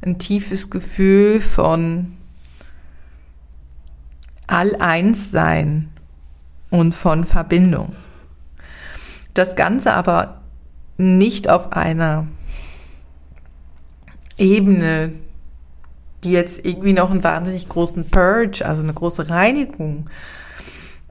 ein 0.00 0.18
tiefes 0.18 0.70
Gefühl 0.70 1.40
von 1.40 2.14
All-Eins-Sein 4.46 5.88
und 6.70 6.94
von 6.94 7.24
Verbindung. 7.24 7.96
Das 9.32 9.56
Ganze 9.56 9.92
aber 9.94 10.42
nicht 10.96 11.48
auf 11.48 11.72
einer 11.72 12.28
Ebene, 14.36 15.12
die 16.24 16.32
jetzt 16.32 16.64
irgendwie 16.64 16.92
noch 16.92 17.10
einen 17.10 17.22
wahnsinnig 17.22 17.68
großen 17.68 18.10
Purge, 18.10 18.64
also 18.66 18.82
eine 18.82 18.94
große 18.94 19.30
Reinigung 19.30 20.10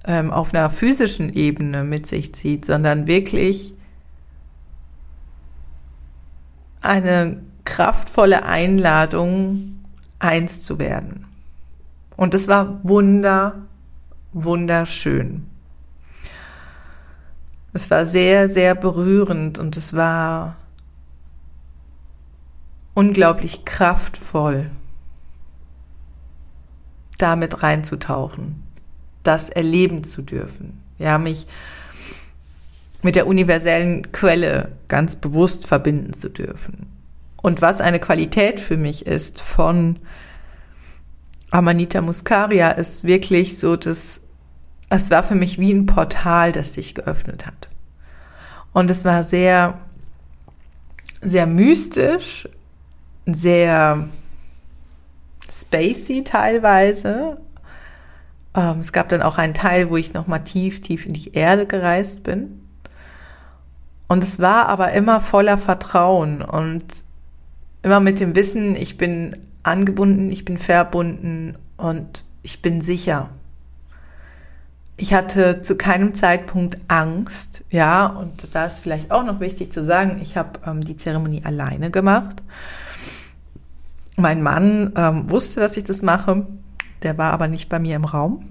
ähm, 0.05 0.31
auf 0.31 0.53
einer 0.53 0.69
physischen 0.69 1.31
Ebene 1.31 1.83
mit 1.83 2.07
sich 2.07 2.33
zieht, 2.35 2.65
sondern 2.65 3.07
wirklich 3.07 3.73
eine 6.81 7.41
kraftvolle 7.63 8.43
Einladung, 8.43 9.79
eins 10.19 10.63
zu 10.63 10.79
werden 10.79 11.25
Und 12.15 12.33
es 12.33 12.47
war 12.47 12.79
wunder, 12.83 13.55
wunderschön. 14.31 15.47
Es 17.73 17.89
war 17.91 18.05
sehr, 18.05 18.47
sehr 18.49 18.75
berührend 18.75 19.59
und 19.59 19.75
es 19.75 19.93
war 19.93 20.55
unglaublich 22.93 23.65
kraftvoll, 23.65 24.69
damit 27.17 27.63
reinzutauchen, 27.63 28.63
das 29.23 29.49
erleben 29.49 30.03
zu 30.03 30.21
dürfen. 30.21 30.81
Ja, 30.97 31.17
mich 31.17 31.47
mit 33.01 33.15
der 33.15 33.27
universellen 33.27 34.11
Quelle 34.11 34.71
ganz 34.87 35.15
bewusst 35.15 35.67
verbinden 35.67 36.13
zu 36.13 36.29
dürfen. 36.29 36.87
Und 37.41 37.61
was 37.61 37.81
eine 37.81 37.99
Qualität 37.99 38.61
für 38.61 38.77
mich 38.77 39.05
ist 39.05 39.41
von 39.41 39.97
Amanita 41.51 42.01
muscaria, 42.01 42.71
ist 42.71 43.03
wirklich 43.03 43.59
so, 43.59 43.75
dass 43.75 44.21
es 44.89 45.11
war 45.11 45.23
für 45.23 45.35
mich 45.35 45.59
wie 45.59 45.73
ein 45.73 45.85
Portal, 45.85 46.51
das 46.51 46.73
sich 46.73 46.95
geöffnet 46.95 47.45
hat. 47.45 47.69
Und 48.73 48.89
es 48.89 49.05
war 49.05 49.23
sehr, 49.23 49.79
sehr 51.21 51.47
mystisch, 51.47 52.47
sehr 53.25 54.07
spacey 55.61 56.23
teilweise. 56.23 57.37
Ähm, 58.55 58.79
es 58.79 58.91
gab 58.91 59.09
dann 59.09 59.21
auch 59.21 59.37
einen 59.37 59.53
Teil, 59.53 59.89
wo 59.89 59.97
ich 59.97 60.13
nochmal 60.13 60.43
tief, 60.43 60.81
tief 60.81 61.05
in 61.05 61.13
die 61.13 61.33
Erde 61.33 61.65
gereist 61.65 62.23
bin. 62.23 62.61
Und 64.07 64.23
es 64.23 64.39
war 64.39 64.67
aber 64.67 64.91
immer 64.93 65.19
voller 65.19 65.57
Vertrauen 65.57 66.41
und 66.41 66.85
immer 67.81 67.99
mit 67.99 68.19
dem 68.19 68.35
Wissen, 68.35 68.75
ich 68.75 68.97
bin 68.97 69.33
angebunden, 69.63 70.31
ich 70.31 70.45
bin 70.45 70.57
verbunden 70.57 71.57
und 71.77 72.25
ich 72.43 72.61
bin 72.61 72.81
sicher. 72.81 73.29
Ich 74.95 75.13
hatte 75.13 75.61
zu 75.61 75.75
keinem 75.75 76.13
Zeitpunkt 76.13 76.77
Angst, 76.87 77.63
ja, 77.71 78.05
und 78.05 78.53
da 78.53 78.65
ist 78.65 78.79
vielleicht 78.79 79.09
auch 79.09 79.23
noch 79.23 79.39
wichtig 79.39 79.73
zu 79.73 79.83
sagen, 79.83 80.19
ich 80.21 80.37
habe 80.37 80.59
ähm, 80.65 80.83
die 80.83 80.97
Zeremonie 80.97 81.43
alleine 81.43 81.89
gemacht. 81.89 82.43
Mein 84.15 84.41
Mann 84.41 84.93
ähm, 84.95 85.29
wusste, 85.29 85.59
dass 85.59 85.77
ich 85.77 85.83
das 85.83 86.01
mache, 86.01 86.45
der 87.01 87.17
war 87.17 87.33
aber 87.33 87.47
nicht 87.47 87.69
bei 87.69 87.79
mir 87.79 87.95
im 87.95 88.05
Raum. 88.05 88.49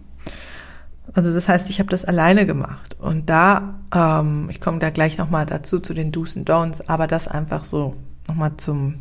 Also 1.14 1.32
das 1.32 1.48
heißt, 1.48 1.68
ich 1.68 1.78
habe 1.78 1.90
das 1.90 2.04
alleine 2.04 2.46
gemacht. 2.46 2.96
Und 2.98 3.28
da, 3.28 3.74
ähm, 3.94 4.48
ich 4.50 4.60
komme 4.60 4.78
da 4.78 4.90
gleich 4.90 5.18
nochmal 5.18 5.46
dazu, 5.46 5.80
zu 5.80 5.94
den 5.94 6.12
Do's 6.12 6.36
und 6.36 6.48
Don'ts, 6.48 6.82
aber 6.86 7.06
das 7.06 7.28
einfach 7.28 7.64
so 7.64 7.94
nochmal 8.28 8.52
zum, 8.56 9.00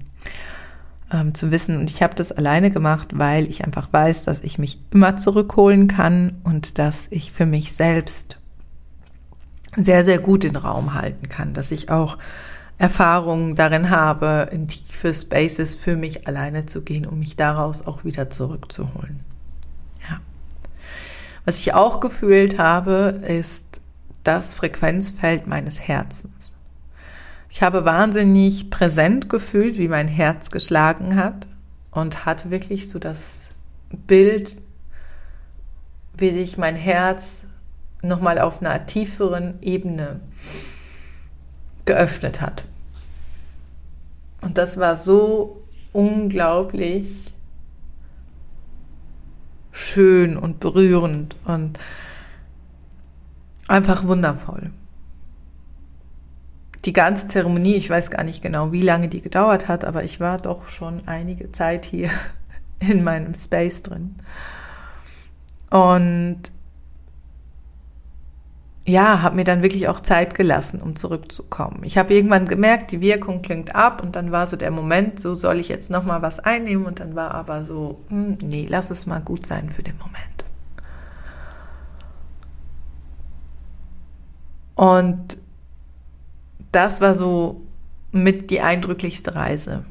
ähm, 1.11 1.33
zum 1.33 1.51
Wissen. 1.51 1.77
Und 1.77 1.89
ich 1.89 2.01
habe 2.01 2.15
das 2.15 2.31
alleine 2.31 2.71
gemacht, 2.71 3.09
weil 3.13 3.45
ich 3.45 3.63
einfach 3.63 3.87
weiß, 3.91 4.23
dass 4.23 4.41
ich 4.41 4.57
mich 4.57 4.79
immer 4.91 5.17
zurückholen 5.17 5.87
kann 5.87 6.41
und 6.43 6.79
dass 6.79 7.07
ich 7.11 7.31
für 7.31 7.45
mich 7.45 7.73
selbst 7.73 8.37
sehr, 9.75 10.03
sehr 10.03 10.19
gut 10.19 10.43
den 10.43 10.57
Raum 10.57 10.93
halten 10.93 11.29
kann, 11.29 11.53
dass 11.53 11.71
ich 11.71 11.89
auch 11.89 12.17
Erfahrungen 12.81 13.55
darin 13.55 13.89
habe, 13.89 14.49
in 14.51 14.67
tiefe 14.67 15.13
Spaces 15.13 15.75
für 15.75 15.95
mich 15.95 16.27
alleine 16.27 16.65
zu 16.65 16.81
gehen, 16.81 17.05
um 17.05 17.19
mich 17.19 17.35
daraus 17.35 17.85
auch 17.85 18.03
wieder 18.03 18.29
zurückzuholen. 18.29 19.23
Was 21.45 21.57
ich 21.57 21.73
auch 21.73 21.99
gefühlt 21.99 22.59
habe, 22.59 23.19
ist 23.27 23.81
das 24.23 24.53
Frequenzfeld 24.53 25.47
meines 25.47 25.79
Herzens. 25.79 26.53
Ich 27.49 27.63
habe 27.63 27.83
wahnsinnig 27.85 28.69
präsent 28.69 29.27
gefühlt, 29.27 29.77
wie 29.77 29.87
mein 29.87 30.07
Herz 30.07 30.51
geschlagen 30.51 31.15
hat 31.15 31.47
und 31.89 32.25
hatte 32.25 32.51
wirklich 32.51 32.89
so 32.89 32.99
das 32.99 33.49
Bild, 33.89 34.57
wie 36.15 36.31
sich 36.31 36.57
mein 36.57 36.75
Herz 36.75 37.41
nochmal 38.03 38.39
auf 38.39 38.61
einer 38.61 38.85
tieferen 38.85 39.55
Ebene 39.61 40.19
geöffnet 41.85 42.39
hat. 42.41 42.65
Und 44.41 44.57
das 44.57 44.77
war 44.77 44.95
so 44.95 45.63
unglaublich 45.93 47.31
schön 49.71 50.37
und 50.37 50.59
berührend 50.59 51.35
und 51.45 51.79
einfach 53.67 54.05
wundervoll. 54.05 54.71
Die 56.85 56.93
ganze 56.93 57.27
Zeremonie, 57.27 57.75
ich 57.75 57.89
weiß 57.89 58.09
gar 58.09 58.23
nicht 58.23 58.41
genau, 58.41 58.71
wie 58.71 58.81
lange 58.81 59.07
die 59.07 59.21
gedauert 59.21 59.67
hat, 59.67 59.85
aber 59.85 60.03
ich 60.03 60.19
war 60.19 60.39
doch 60.39 60.67
schon 60.67 61.07
einige 61.07 61.51
Zeit 61.51 61.85
hier 61.85 62.09
in 62.79 63.03
meinem 63.03 63.35
Space 63.35 63.83
drin. 63.83 64.15
Und 65.69 66.51
ja, 68.85 69.21
habe 69.21 69.35
mir 69.35 69.43
dann 69.43 69.61
wirklich 69.61 69.87
auch 69.87 69.99
Zeit 69.99 70.33
gelassen, 70.33 70.81
um 70.81 70.95
zurückzukommen. 70.95 71.81
Ich 71.83 71.97
habe 71.97 72.13
irgendwann 72.13 72.47
gemerkt, 72.47 72.91
die 72.91 73.01
Wirkung 73.01 73.41
klingt 73.41 73.75
ab 73.75 74.01
und 74.01 74.15
dann 74.15 74.31
war 74.31 74.47
so 74.47 74.57
der 74.57 74.71
Moment, 74.71 75.19
so 75.19 75.35
soll 75.35 75.59
ich 75.59 75.67
jetzt 75.67 75.91
noch 75.91 76.03
mal 76.03 76.21
was 76.21 76.39
einnehmen 76.39 76.85
und 76.85 76.99
dann 76.99 77.15
war 77.15 77.31
aber 77.35 77.63
so, 77.63 78.01
hm, 78.09 78.37
nee, 78.41 78.67
lass 78.69 78.89
es 78.89 79.05
mal 79.05 79.19
gut 79.19 79.45
sein 79.45 79.69
für 79.69 79.83
den 79.83 79.97
Moment. 79.99 80.45
Und 84.75 85.37
das 86.71 87.01
war 87.01 87.13
so 87.13 87.61
mit 88.11 88.49
die 88.49 88.61
eindrücklichste 88.61 89.35
Reise, 89.35 89.85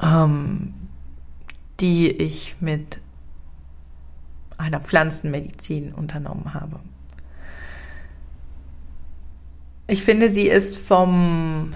ähm, 0.00 0.74
die 1.80 2.10
ich 2.10 2.56
mit 2.60 3.00
einer 4.58 4.80
Pflanzenmedizin 4.80 5.92
unternommen 5.92 6.54
habe. 6.54 6.78
Ich 9.88 10.02
finde, 10.02 10.32
sie 10.32 10.48
ist 10.48 10.78
vom, 10.78 11.72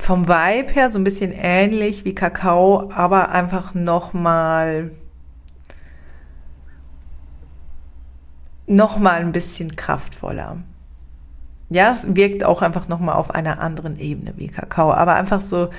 vom 0.00 0.26
Vibe 0.26 0.72
her 0.72 0.90
so 0.90 0.98
ein 0.98 1.04
bisschen 1.04 1.32
ähnlich 1.32 2.04
wie 2.04 2.14
Kakao, 2.14 2.90
aber 2.90 3.30
einfach 3.30 3.74
nochmal 3.74 4.90
noch 8.66 8.98
mal 8.98 9.20
ein 9.20 9.30
bisschen 9.30 9.76
kraftvoller. 9.76 10.58
Ja, 11.70 11.92
es 11.92 12.16
wirkt 12.16 12.44
auch 12.44 12.62
einfach 12.62 12.88
nochmal 12.88 13.14
auf 13.14 13.30
einer 13.30 13.60
anderen 13.60 13.96
Ebene 13.96 14.34
wie 14.36 14.48
Kakao, 14.48 14.92
aber 14.92 15.14
einfach 15.14 15.40
so, 15.40 15.70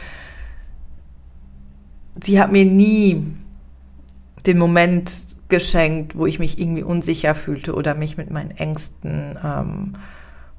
sie 2.21 2.39
hat 2.39 2.51
mir 2.51 2.65
nie 2.65 3.35
den 4.45 4.57
Moment 4.57 5.36
geschenkt, 5.49 6.17
wo 6.17 6.25
ich 6.25 6.39
mich 6.39 6.59
irgendwie 6.59 6.83
unsicher 6.83 7.35
fühlte 7.35 7.73
oder 7.73 7.95
mich 7.95 8.17
mit 8.17 8.31
meinen 8.31 8.51
Ängsten, 8.51 9.37
ähm, 9.43 9.93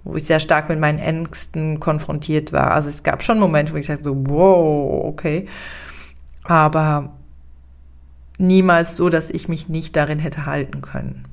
wo 0.05 0.17
ich 0.17 0.25
sehr 0.25 0.41
stark 0.41 0.69
mit 0.69 0.81
meinen 0.81 0.99
Ängsten 0.99 1.81
konfrontiert 1.81 2.53
war. 2.53 2.71
Also 2.73 2.89
es 2.89 3.03
gab 3.03 3.23
schon 3.23 3.39
Momente, 3.39 3.73
wo 3.73 3.77
ich 3.77 3.87
sagte 3.87 4.05
so, 4.05 4.17
wow, 4.29 5.05
okay. 5.05 5.47
Aber 6.45 7.13
niemals 8.39 8.97
so, 8.97 9.09
dass 9.11 9.31
ich 9.31 9.49
mich 9.49 9.69
nicht 9.69 9.97
darin 9.97 10.19
hätte 10.19 10.47
halten 10.47 10.81
können. 10.81 11.27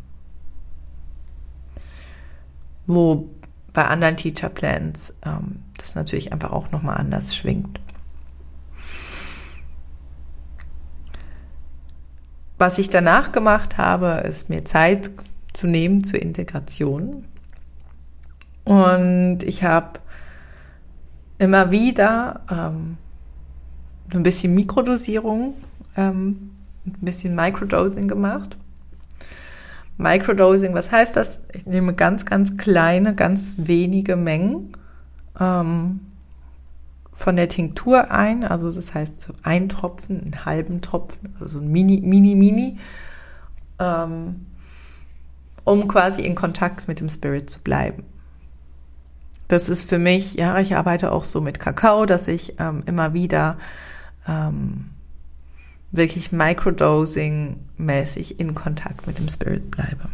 Wo 2.88 3.30
bei 3.72 3.86
anderen 3.86 4.18
Teacher 4.18 4.50
Plans 4.50 5.14
ähm, 5.26 5.64
das 5.78 5.96
natürlich 5.96 6.34
einfach 6.34 6.52
auch 6.52 6.72
nochmal 6.72 6.98
anders 6.98 7.36
schwingt. 7.36 7.80
Was 12.58 12.78
ich 12.78 12.90
danach 12.90 13.32
gemacht 13.32 13.78
habe, 13.78 14.24
ist 14.28 14.50
mir 14.50 14.64
Zeit 14.64 15.12
zu 15.54 15.68
nehmen 15.68 16.04
zur 16.04 16.22
Integration. 16.22 17.26
Und 18.64 19.40
ich 19.44 19.64
habe 19.64 20.00
immer 21.38 21.72
wieder 21.72 22.42
ähm, 22.50 22.98
ein 24.14 24.24
bisschen 24.24 24.56
Mikrodosierung, 24.56 25.56
ähm, 25.98 26.52
ein 26.86 26.98
bisschen 27.02 27.36
Microdosing 27.36 28.08
gemacht. 28.08 28.58
Microdosing, 29.98 30.74
was 30.74 30.92
heißt 30.92 31.16
das? 31.16 31.40
Ich 31.54 31.66
nehme 31.66 31.94
ganz, 31.94 32.26
ganz 32.26 32.58
kleine, 32.58 33.16
ganz 33.16 33.56
wenige 33.58 34.16
Mengen 34.16 34.72
ähm, 35.40 36.02
von 37.16 37.36
der 37.38 37.50
Tinktur 37.50 38.12
ein, 38.12 38.44
also 38.44 38.72
das 38.72 38.94
heißt 38.94 39.22
so 39.22 39.34
ein 39.42 39.70
Tropfen, 39.70 40.22
einen 40.22 40.46
halben 40.46 40.82
Tropfen, 40.82 41.34
also 41.34 41.48
so 41.48 41.60
ein 41.60 41.72
Mini, 41.72 42.02
Mini, 42.02 42.36
Mini, 42.36 42.78
ähm, 43.80 44.46
um 45.64 45.88
quasi 45.88 46.22
in 46.22 46.36
Kontakt 46.36 46.88
mit 46.88 47.00
dem 47.00 47.10
Spirit 47.10 47.50
zu 47.50 47.62
bleiben. 47.62 48.04
Das 49.48 49.70
ist 49.70 49.90
für 49.90 49.98
mich, 49.98 50.36
ja, 50.36 50.60
ich 50.60 50.76
arbeite 50.76 51.12
auch 51.12 51.24
so 51.24 51.40
mit 51.40 51.60
Kakao, 51.60 52.06
dass 52.06 52.28
ich 52.28 52.60
ähm, 52.60 52.84
immer 52.86 53.14
wieder 53.14 53.58
ähm, 54.28 54.90
wirklich 55.92 56.32
Microdosing-mäßig 56.32 58.40
in 58.40 58.56
Kontakt 58.56 59.08
mit 59.08 59.20
dem 59.20 59.30
Spirit 59.30 59.72
bleibe. 59.72 60.10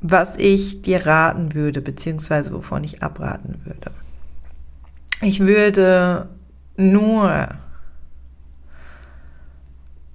Was 0.00 0.36
ich 0.36 0.82
dir 0.82 1.06
raten 1.06 1.54
würde, 1.54 1.80
beziehungsweise 1.80 2.52
wovon 2.52 2.84
ich 2.84 3.02
abraten 3.02 3.60
würde. 3.64 3.90
Ich 5.20 5.40
würde 5.40 6.28
nur 6.76 7.48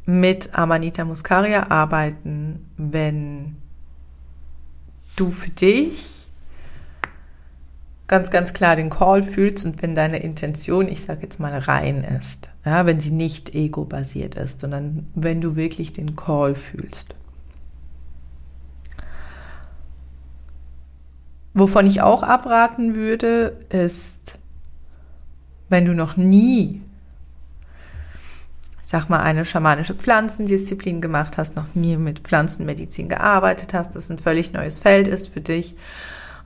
mit 0.06 0.58
Amanita 0.58 1.06
muscaria 1.06 1.70
arbeiten, 1.70 2.70
wenn 2.78 3.58
du 5.16 5.32
für 5.32 5.52
dich 5.52 6.28
ganz, 8.08 8.30
ganz 8.30 8.54
klar 8.54 8.76
den 8.76 8.90
Call 8.90 9.24
fühlst 9.24 9.66
und 9.66 9.82
wenn 9.82 9.96
deine 9.96 10.20
Intention, 10.20 10.88
ich 10.88 11.02
sage 11.02 11.24
jetzt 11.24 11.40
mal, 11.40 11.58
rein 11.58 12.04
ist. 12.04 12.50
Ja, 12.66 12.86
wenn 12.86 13.00
sie 13.00 13.12
nicht 13.12 13.56
ego-basiert 13.56 14.36
ist, 14.36 14.60
sondern 14.60 15.08
wenn 15.16 15.42
du 15.42 15.56
wirklich 15.56 15.94
den 15.94 16.16
Call 16.16 16.56
fühlst. 16.56 17.16
Wovon 21.54 21.86
ich 21.86 22.02
auch 22.02 22.24
abraten 22.24 22.96
würde, 22.96 23.60
ist, 23.70 24.40
wenn 25.70 25.86
du 25.86 25.94
noch 25.94 26.18
nie, 26.18 26.82
sag 28.82 29.08
mal, 29.10 29.20
eine 29.20 29.46
schamanische 29.46 29.94
Pflanzendisziplin 29.94 31.00
gemacht 31.00 31.38
hast, 31.38 31.56
noch 31.56 31.76
nie 31.76 31.98
mit 31.98 32.20
Pflanzenmedizin 32.20 33.08
gearbeitet 33.08 33.74
hast, 33.74 33.96
das 33.96 34.10
ein 34.10 34.18
völlig 34.18 34.52
neues 34.54 34.80
Feld 34.80 35.08
ist 35.08 35.30
für 35.30 35.42
dich, 35.42 35.76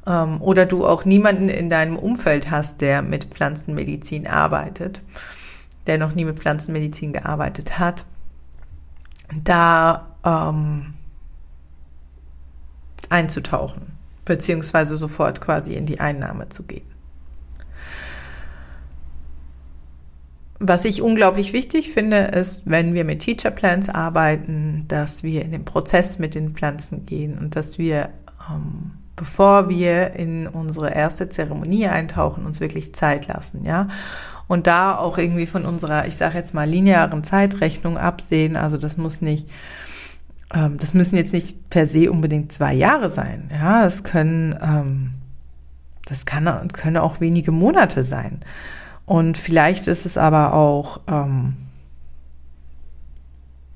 ähm, 0.05 0.41
oder 0.41 0.65
du 0.65 0.85
auch 0.85 1.05
niemanden 1.05 1.47
in 1.47 1.69
deinem 1.69 1.95
Umfeld 1.95 2.51
hast, 2.51 2.81
der 2.81 3.01
mit 3.01 3.25
Pflanzenmedizin 3.25 4.27
arbeitet, 4.27 5.01
der 5.87 5.97
noch 5.97 6.15
nie 6.15 6.25
mit 6.25 6.37
Pflanzenmedizin 6.37 7.13
gearbeitet 7.13 7.79
hat, 7.79 8.03
da 9.43 10.07
ähm, 10.25 10.95
einzutauchen 13.09 13.96
beziehungsweise 14.27 14.97
sofort 14.97 15.41
quasi 15.41 15.73
in 15.73 15.85
die 15.85 15.99
Einnahme 15.99 16.49
zu 16.49 16.63
gehen. 16.63 16.85
Was 20.59 20.85
ich 20.85 21.03
unglaublich 21.03 21.53
wichtig 21.53 21.91
finde, 21.91 22.17
ist, 22.17 22.63
wenn 22.65 22.95
wir 22.95 23.05
mit 23.05 23.19
Teacher 23.19 23.51
Plans 23.51 23.89
arbeiten, 23.89 24.85
dass 24.87 25.21
wir 25.21 25.43
in 25.43 25.51
den 25.51 25.65
Prozess 25.65 26.17
mit 26.17 26.33
den 26.33 26.55
Pflanzen 26.55 27.05
gehen 27.05 27.37
und 27.37 27.55
dass 27.55 27.77
wir, 27.77 28.09
ähm, 28.49 28.93
bevor 29.15 29.69
wir 29.69 30.13
in 30.13 30.47
unsere 30.47 30.91
erste 30.91 31.29
Zeremonie 31.29 31.87
eintauchen, 31.87 32.45
uns 32.45 32.59
wirklich 32.59 32.95
Zeit 32.95 33.27
lassen, 33.27 33.65
ja. 33.65 33.87
Und 34.47 34.65
da 34.65 34.97
auch 34.97 35.17
irgendwie 35.17 35.45
von 35.45 35.65
unserer, 35.65 36.07
ich 36.07 36.15
sage 36.15 36.37
jetzt 36.37 36.53
mal, 36.53 36.67
linearen 36.67 37.23
Zeitrechnung 37.23 37.97
absehen. 37.97 38.55
Also 38.55 38.77
das 38.77 38.95
muss 38.95 39.21
nicht 39.21 39.49
ähm, 40.53 40.77
das 40.77 40.93
müssen 40.93 41.15
jetzt 41.15 41.33
nicht 41.33 41.69
per 41.69 41.87
se 41.87 42.11
unbedingt 42.11 42.51
zwei 42.51 42.73
Jahre 42.73 43.09
sein. 43.09 43.49
Ja, 43.51 43.85
es 43.85 44.03
können, 44.03 44.57
ähm, 44.61 45.13
das 46.07 46.25
kann, 46.25 46.67
können 46.69 46.97
auch 46.97 47.19
wenige 47.19 47.51
Monate 47.51 48.03
sein. 48.03 48.41
Und 49.05 49.37
vielleicht 49.37 49.87
ist 49.87 50.05
es 50.05 50.17
aber 50.17 50.53
auch, 50.53 51.01
ähm, 51.07 51.55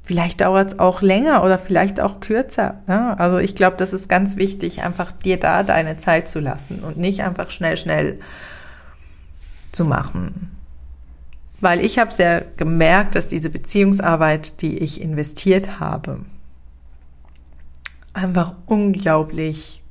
vielleicht 0.03 0.41
dauert 0.41 0.73
es 0.73 0.79
auch 0.79 1.01
länger 1.01 1.43
oder 1.43 1.57
vielleicht 1.57 1.99
auch 1.99 2.19
kürzer. 2.19 2.81
Ne? 2.87 3.17
Also 3.19 3.37
ich 3.37 3.55
glaube, 3.55 3.77
das 3.77 3.93
ist 3.93 4.09
ganz 4.09 4.37
wichtig, 4.37 4.83
einfach 4.83 5.11
dir 5.11 5.37
da 5.37 5.63
deine 5.63 5.97
Zeit 5.97 6.27
zu 6.27 6.39
lassen 6.39 6.79
und 6.83 6.97
nicht 6.97 7.23
einfach 7.23 7.49
schnell, 7.49 7.77
schnell 7.77 8.19
zu 9.71 9.85
machen. 9.85 10.51
Weil 11.61 11.79
ich 11.79 11.99
habe 11.99 12.13
sehr 12.13 12.43
gemerkt, 12.57 13.15
dass 13.15 13.27
diese 13.27 13.49
Beziehungsarbeit, 13.49 14.61
die 14.61 14.79
ich 14.79 14.99
investiert 14.99 15.79
habe, 15.79 16.19
einfach 18.21 18.53
unglaublich 18.65 19.83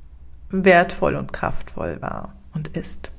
wertvoll 0.49 1.15
und 1.15 1.33
kraftvoll 1.33 2.01
war 2.01 2.33
und 2.53 2.69
ist. 2.69 3.11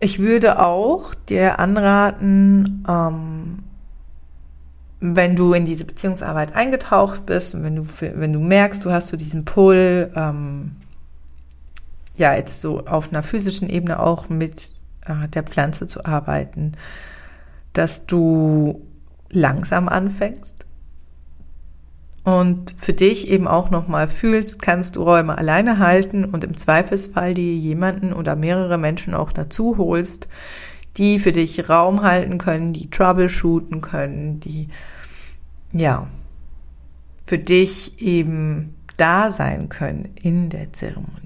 Ich 0.00 0.18
würde 0.18 0.58
auch 0.58 1.14
dir 1.14 1.58
anraten, 1.58 2.84
ähm, 2.88 3.62
wenn 5.00 5.36
du 5.36 5.52
in 5.52 5.64
diese 5.64 5.84
Beziehungsarbeit 5.84 6.54
eingetaucht 6.54 7.26
bist 7.26 7.54
und 7.54 7.62
wenn 7.62 7.76
du, 7.76 7.86
wenn 8.00 8.32
du 8.32 8.40
merkst, 8.40 8.84
du 8.84 8.90
hast 8.90 9.08
so 9.08 9.16
diesen 9.16 9.44
Pull, 9.44 10.10
ähm, 10.14 10.76
ja, 12.16 12.34
jetzt 12.34 12.60
so 12.60 12.86
auf 12.86 13.10
einer 13.10 13.22
physischen 13.22 13.68
Ebene 13.68 14.00
auch 14.00 14.28
mit 14.28 14.72
äh, 15.06 15.28
der 15.28 15.42
Pflanze 15.44 15.86
zu 15.86 16.04
arbeiten, 16.04 16.72
dass 17.72 18.06
du 18.06 18.86
langsam 19.30 19.88
anfängst, 19.88 20.61
und 22.24 22.74
für 22.78 22.92
dich 22.92 23.28
eben 23.28 23.48
auch 23.48 23.70
nochmal 23.70 24.08
fühlst, 24.08 24.62
kannst 24.62 24.96
du 24.96 25.02
Räume 25.02 25.36
alleine 25.36 25.78
halten 25.78 26.24
und 26.24 26.44
im 26.44 26.56
Zweifelsfall 26.56 27.34
dir 27.34 27.54
jemanden 27.54 28.12
oder 28.12 28.36
mehrere 28.36 28.78
Menschen 28.78 29.14
auch 29.14 29.32
dazu 29.32 29.76
holst, 29.76 30.28
die 30.96 31.18
für 31.18 31.32
dich 31.32 31.68
Raum 31.68 32.02
halten 32.02 32.38
können, 32.38 32.72
die 32.72 32.90
troubleshooten 32.90 33.80
können, 33.80 34.38
die, 34.40 34.68
ja, 35.72 36.06
für 37.26 37.38
dich 37.38 38.00
eben 38.00 38.76
da 38.96 39.30
sein 39.30 39.68
können 39.68 40.10
in 40.22 40.48
der 40.48 40.72
Zeremonie. 40.72 41.18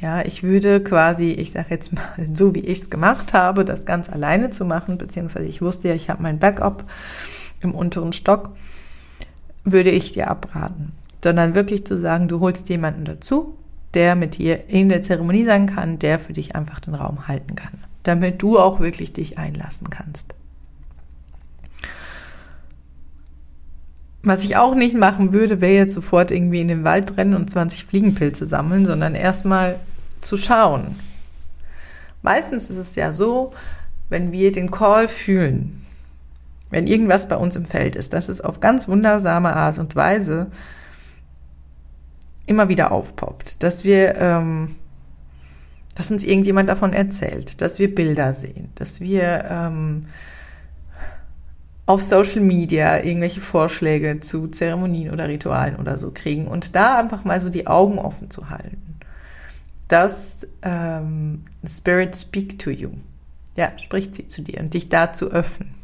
Ja, 0.00 0.22
ich 0.22 0.42
würde 0.42 0.82
quasi, 0.82 1.30
ich 1.32 1.50
sage 1.52 1.68
jetzt 1.70 1.92
mal, 1.92 2.02
so 2.34 2.54
wie 2.54 2.60
ich 2.60 2.78
es 2.78 2.90
gemacht 2.90 3.34
habe, 3.34 3.64
das 3.64 3.84
ganz 3.84 4.08
alleine 4.08 4.50
zu 4.50 4.64
machen, 4.64 4.96
beziehungsweise 4.96 5.46
ich 5.46 5.60
wusste 5.60 5.88
ja, 5.88 5.94
ich 5.94 6.08
habe 6.08 6.22
mein 6.22 6.38
Backup 6.38 6.84
im 7.60 7.74
unteren 7.74 8.12
Stock 8.12 8.52
würde 9.64 9.90
ich 9.90 10.12
dir 10.12 10.30
abraten, 10.30 10.92
sondern 11.22 11.54
wirklich 11.54 11.86
zu 11.86 11.98
sagen, 12.00 12.28
du 12.28 12.40
holst 12.40 12.68
jemanden 12.68 13.04
dazu, 13.04 13.56
der 13.94 14.14
mit 14.14 14.38
dir 14.38 14.68
in 14.68 14.88
der 14.88 15.02
Zeremonie 15.02 15.44
sein 15.44 15.66
kann, 15.66 15.98
der 15.98 16.18
für 16.18 16.32
dich 16.32 16.54
einfach 16.54 16.80
den 16.80 16.94
Raum 16.94 17.28
halten 17.28 17.56
kann, 17.56 17.78
damit 18.02 18.40
du 18.40 18.58
auch 18.58 18.80
wirklich 18.80 19.12
dich 19.12 19.38
einlassen 19.38 19.90
kannst. 19.90 20.34
Was 24.22 24.44
ich 24.44 24.56
auch 24.56 24.74
nicht 24.74 24.94
machen 24.94 25.32
würde, 25.32 25.60
wäre 25.60 25.72
jetzt 25.72 25.94
sofort 25.94 26.30
irgendwie 26.30 26.60
in 26.60 26.68
den 26.68 26.84
Wald 26.84 27.16
rennen 27.16 27.34
und 27.34 27.48
20 27.48 27.84
Fliegenpilze 27.84 28.46
sammeln, 28.46 28.84
sondern 28.84 29.14
erstmal 29.14 29.76
zu 30.20 30.36
schauen. 30.36 30.96
Meistens 32.22 32.68
ist 32.68 32.76
es 32.76 32.94
ja 32.96 33.12
so, 33.12 33.54
wenn 34.10 34.30
wir 34.30 34.52
den 34.52 34.70
Call 34.70 35.08
fühlen, 35.08 35.80
wenn 36.70 36.86
irgendwas 36.86 37.28
bei 37.28 37.36
uns 37.36 37.56
im 37.56 37.64
Feld 37.64 37.96
ist, 37.96 38.12
dass 38.12 38.28
es 38.28 38.40
auf 38.40 38.60
ganz 38.60 38.88
wundersame 38.88 39.54
Art 39.54 39.78
und 39.78 39.96
Weise 39.96 40.48
immer 42.46 42.68
wieder 42.68 42.92
aufpoppt, 42.92 43.62
dass 43.62 43.84
wir, 43.84 44.16
ähm, 44.16 44.74
dass 45.94 46.10
uns 46.10 46.24
irgendjemand 46.24 46.68
davon 46.68 46.92
erzählt, 46.92 47.60
dass 47.60 47.78
wir 47.78 47.94
Bilder 47.94 48.32
sehen, 48.32 48.70
dass 48.74 49.00
wir 49.00 49.44
ähm, 49.50 50.06
auf 51.86 52.02
Social 52.02 52.40
Media 52.40 53.02
irgendwelche 53.02 53.40
Vorschläge 53.40 54.20
zu 54.20 54.46
Zeremonien 54.46 55.10
oder 55.10 55.28
Ritualen 55.28 55.76
oder 55.76 55.98
so 55.98 56.12
kriegen 56.12 56.46
und 56.46 56.76
da 56.76 56.98
einfach 56.98 57.24
mal 57.24 57.40
so 57.40 57.48
die 57.48 57.66
Augen 57.66 57.98
offen 57.98 58.30
zu 58.30 58.50
halten. 58.50 58.96
Dass 59.88 60.46
ähm, 60.62 61.42
Spirit 61.66 62.14
speak 62.14 62.60
to 62.60 62.70
you. 62.70 62.90
Ja, 63.56 63.72
spricht 63.76 64.14
sie 64.14 64.28
zu 64.28 64.42
dir 64.42 64.60
und 64.60 64.72
dich 64.72 64.88
da 64.88 65.12
zu 65.12 65.32
öffnen. 65.32 65.79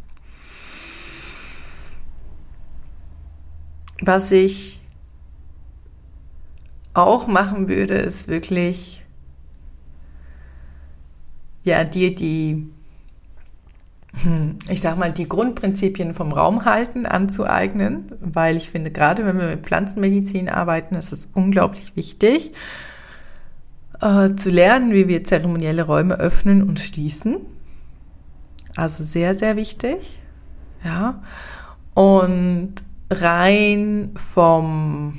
Was 4.03 4.31
ich 4.31 4.83
auch 6.95 7.27
machen 7.27 7.69
würde, 7.69 7.95
ist 7.95 8.29
wirklich, 8.29 9.05
ja, 11.63 11.85
dir 11.85 12.15
die, 12.15 12.69
hm, 14.23 14.59
ich 14.71 14.81
sag 14.81 14.99
mal, 14.99 15.13
die 15.13 15.29
Grundprinzipien 15.29 16.15
vom 16.15 16.33
Raumhalten 16.33 17.07
anzueignen, 17.07 18.13
weil 18.21 18.57
ich 18.57 18.71
finde, 18.71 18.91
gerade 18.91 19.27
wenn 19.27 19.39
wir 19.39 19.49
mit 19.49 19.67
Pflanzenmedizin 19.67 20.49
arbeiten, 20.49 20.95
ist 20.95 21.13
es 21.13 21.29
unglaublich 21.35 21.97
wichtig, 21.97 22.53
äh, 24.01 24.35
zu 24.35 24.51
lernen, 24.51 24.93
wie 24.93 25.09
wir 25.09 25.25
zeremonielle 25.25 25.83
Räume 25.83 26.15
öffnen 26.15 26.63
und 26.63 26.81
schließen. 26.81 27.39
Also 28.75 29.05
sehr, 29.05 29.35
sehr 29.35 29.57
wichtig. 29.57 30.18
Ja. 30.85 31.23
Und 31.95 32.75
rein 33.11 34.11
vom, 34.15 35.19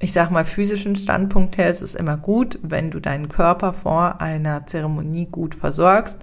ich 0.00 0.12
sag 0.12 0.30
mal, 0.30 0.44
physischen 0.44 0.96
Standpunkt 0.96 1.58
her 1.58 1.70
ist 1.70 1.82
es 1.82 1.94
immer 1.94 2.16
gut, 2.16 2.58
wenn 2.62 2.90
du 2.90 3.00
deinen 3.00 3.28
Körper 3.28 3.72
vor 3.72 4.20
einer 4.20 4.66
Zeremonie 4.66 5.26
gut 5.26 5.54
versorgst, 5.54 6.18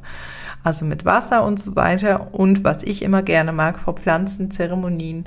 also 0.64 0.86
mit 0.86 1.06
Wasser 1.06 1.44
und 1.44 1.60
so 1.60 1.76
weiter. 1.76 2.34
Und 2.34 2.64
was 2.64 2.84
ich 2.84 3.02
immer 3.02 3.24
gerne 3.24 3.52
mag 3.52 3.80
vor 3.80 3.96
Pflanzenzeremonien, 3.96 5.26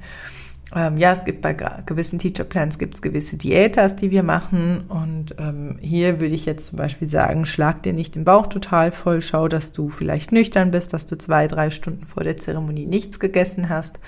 ähm, 0.74 0.96
ja, 0.96 1.12
es 1.12 1.24
gibt 1.24 1.42
bei 1.42 1.54
gewissen 1.54 2.18
Teacher 2.18 2.42
Plans 2.42 2.78
gibt 2.78 2.94
es 2.94 3.02
gewisse 3.02 3.36
Diätas, 3.36 3.94
die 3.94 4.10
wir 4.10 4.24
machen. 4.24 4.84
Und 4.88 5.36
ähm, 5.38 5.76
hier 5.80 6.20
würde 6.20 6.34
ich 6.34 6.44
jetzt 6.44 6.66
zum 6.66 6.78
Beispiel 6.78 7.08
sagen, 7.08 7.46
schlag 7.46 7.82
dir 7.84 7.92
nicht 7.92 8.16
den 8.16 8.24
Bauch 8.24 8.48
total 8.48 8.90
voll, 8.90 9.22
schau, 9.22 9.46
dass 9.46 9.72
du 9.72 9.90
vielleicht 9.90 10.32
nüchtern 10.32 10.72
bist, 10.72 10.92
dass 10.92 11.06
du 11.06 11.16
zwei, 11.16 11.46
drei 11.46 11.70
Stunden 11.70 12.04
vor 12.04 12.24
der 12.24 12.36
Zeremonie 12.36 12.86
nichts 12.86 13.20
gegessen 13.20 13.68
hast. 13.68 14.00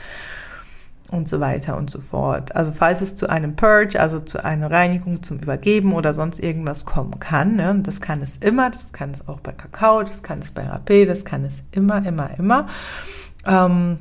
und 1.11 1.27
so 1.27 1.41
weiter 1.41 1.79
und 1.79 1.91
so 1.91 2.01
fort. 2.01 2.55
Also 2.55 2.71
falls 2.71 3.01
es 3.01 3.15
zu 3.15 3.31
einem 3.31 3.57
Purge, 3.57 3.99
also 3.99 4.21
zu 4.21 4.45
einer 4.45 4.71
Reinigung 4.71 5.23
zum 5.23 5.39
Übergeben 5.39 5.95
oder 5.95 6.13
sonst 6.13 6.39
irgendwas 6.39 6.85
kommen 6.85 7.19
kann, 7.19 7.57
ne, 7.57 7.71
und 7.71 7.87
das 7.87 8.03
kann 8.03 8.21
es 8.21 8.37
immer, 8.37 8.69
das 8.69 8.93
kann 8.93 9.13
es 9.13 9.27
auch 9.27 9.41
bei 9.41 9.53
Kakao, 9.53 10.03
das 10.03 10.23
kann 10.23 10.41
es 10.41 10.51
bei 10.51 10.71
Rapé, 10.71 11.07
das 11.07 11.25
kann 11.25 11.47
es 11.47 11.63
immer, 11.73 12.05
immer, 12.05 12.39
immer, 12.39 12.67
ähm, 13.47 13.99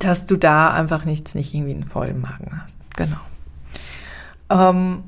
dass 0.00 0.26
du 0.26 0.36
da 0.36 0.72
einfach 0.72 1.04
nichts, 1.04 1.34
nicht 1.34 1.54
irgendwie 1.54 1.74
einen 1.74 1.84
vollen 1.84 2.20
Magen 2.20 2.60
hast. 2.62 2.78
Genau. 2.96 3.20
Ähm, 4.50 5.04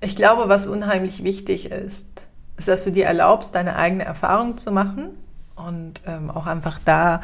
ich 0.00 0.14
glaube, 0.14 0.48
was 0.48 0.66
unheimlich 0.66 1.24
wichtig 1.24 1.70
ist, 1.70 2.26
ist, 2.56 2.68
dass 2.68 2.84
du 2.84 2.92
dir 2.92 3.06
erlaubst, 3.06 3.54
deine 3.54 3.76
eigene 3.76 4.04
Erfahrung 4.04 4.58
zu 4.58 4.70
machen 4.70 5.10
und 5.56 6.00
ähm, 6.06 6.30
auch 6.30 6.46
einfach 6.46 6.78
da 6.84 7.22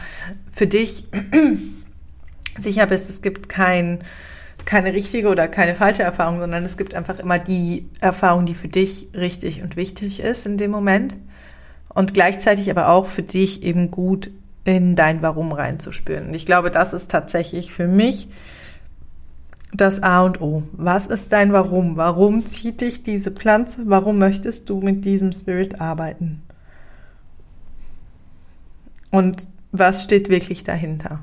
für 0.53 0.67
dich 0.67 1.05
sicher 2.59 2.87
bist, 2.87 3.11
es 3.11 3.21
gibt 3.21 3.49
kein, 3.49 4.01
keine 4.65 4.95
richtige 4.95 5.29
oder 5.29 5.49
keine 5.49 5.75
falsche 5.75 6.03
Erfahrung, 6.03 6.41
sondern 6.41 6.65
es 6.65 6.79
gibt 6.79 6.95
einfach 6.95 7.19
immer 7.19 7.39
die 7.39 7.89
Erfahrung, 8.01 8.47
die 8.47 8.55
für 8.55 8.69
dich 8.69 9.09
richtig 9.15 9.63
und 9.63 9.77
wichtig 9.77 10.21
ist 10.21 10.47
in 10.47 10.57
dem 10.57 10.71
Moment 10.71 11.17
und 11.97 12.13
gleichzeitig 12.13 12.71
aber 12.71 12.91
auch 12.91 13.07
für 13.07 13.23
dich 13.23 13.63
eben 13.63 13.91
gut 13.91 14.31
in 14.65 14.97
dein 14.97 15.23
Warum 15.23 15.51
reinzuspüren. 15.51 16.27
Und 16.27 16.35
ich 16.35 16.45
glaube, 16.45 16.71
das 16.71 16.93
ist 16.93 17.11
tatsächlich 17.11 17.73
für 17.73 17.89
mich 17.89 18.29
das 19.73 20.03
A 20.03 20.23
und 20.23 20.43
O. 20.43 20.63
Was 20.73 21.07
ist 21.07 21.33
dein 21.33 21.55
Warum? 21.55 21.97
Warum 21.97 22.45
zieht 22.45 22.83
dich 22.83 23.03
diese 23.03 23.31
Pflanze? 23.31 23.85
Warum 23.87 24.19
möchtest 24.19 24.69
du 24.69 24.81
mit 24.81 25.07
diesem 25.07 25.33
Spirit 25.33 25.81
arbeiten? 25.81 26.43
Und 29.11 29.49
was 29.73 30.05
steht 30.05 30.29
wirklich 30.29 30.65
dahinter? 30.65 31.21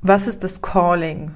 Was 0.00 0.26
ist 0.26 0.42
das 0.42 0.62
Calling? 0.62 1.30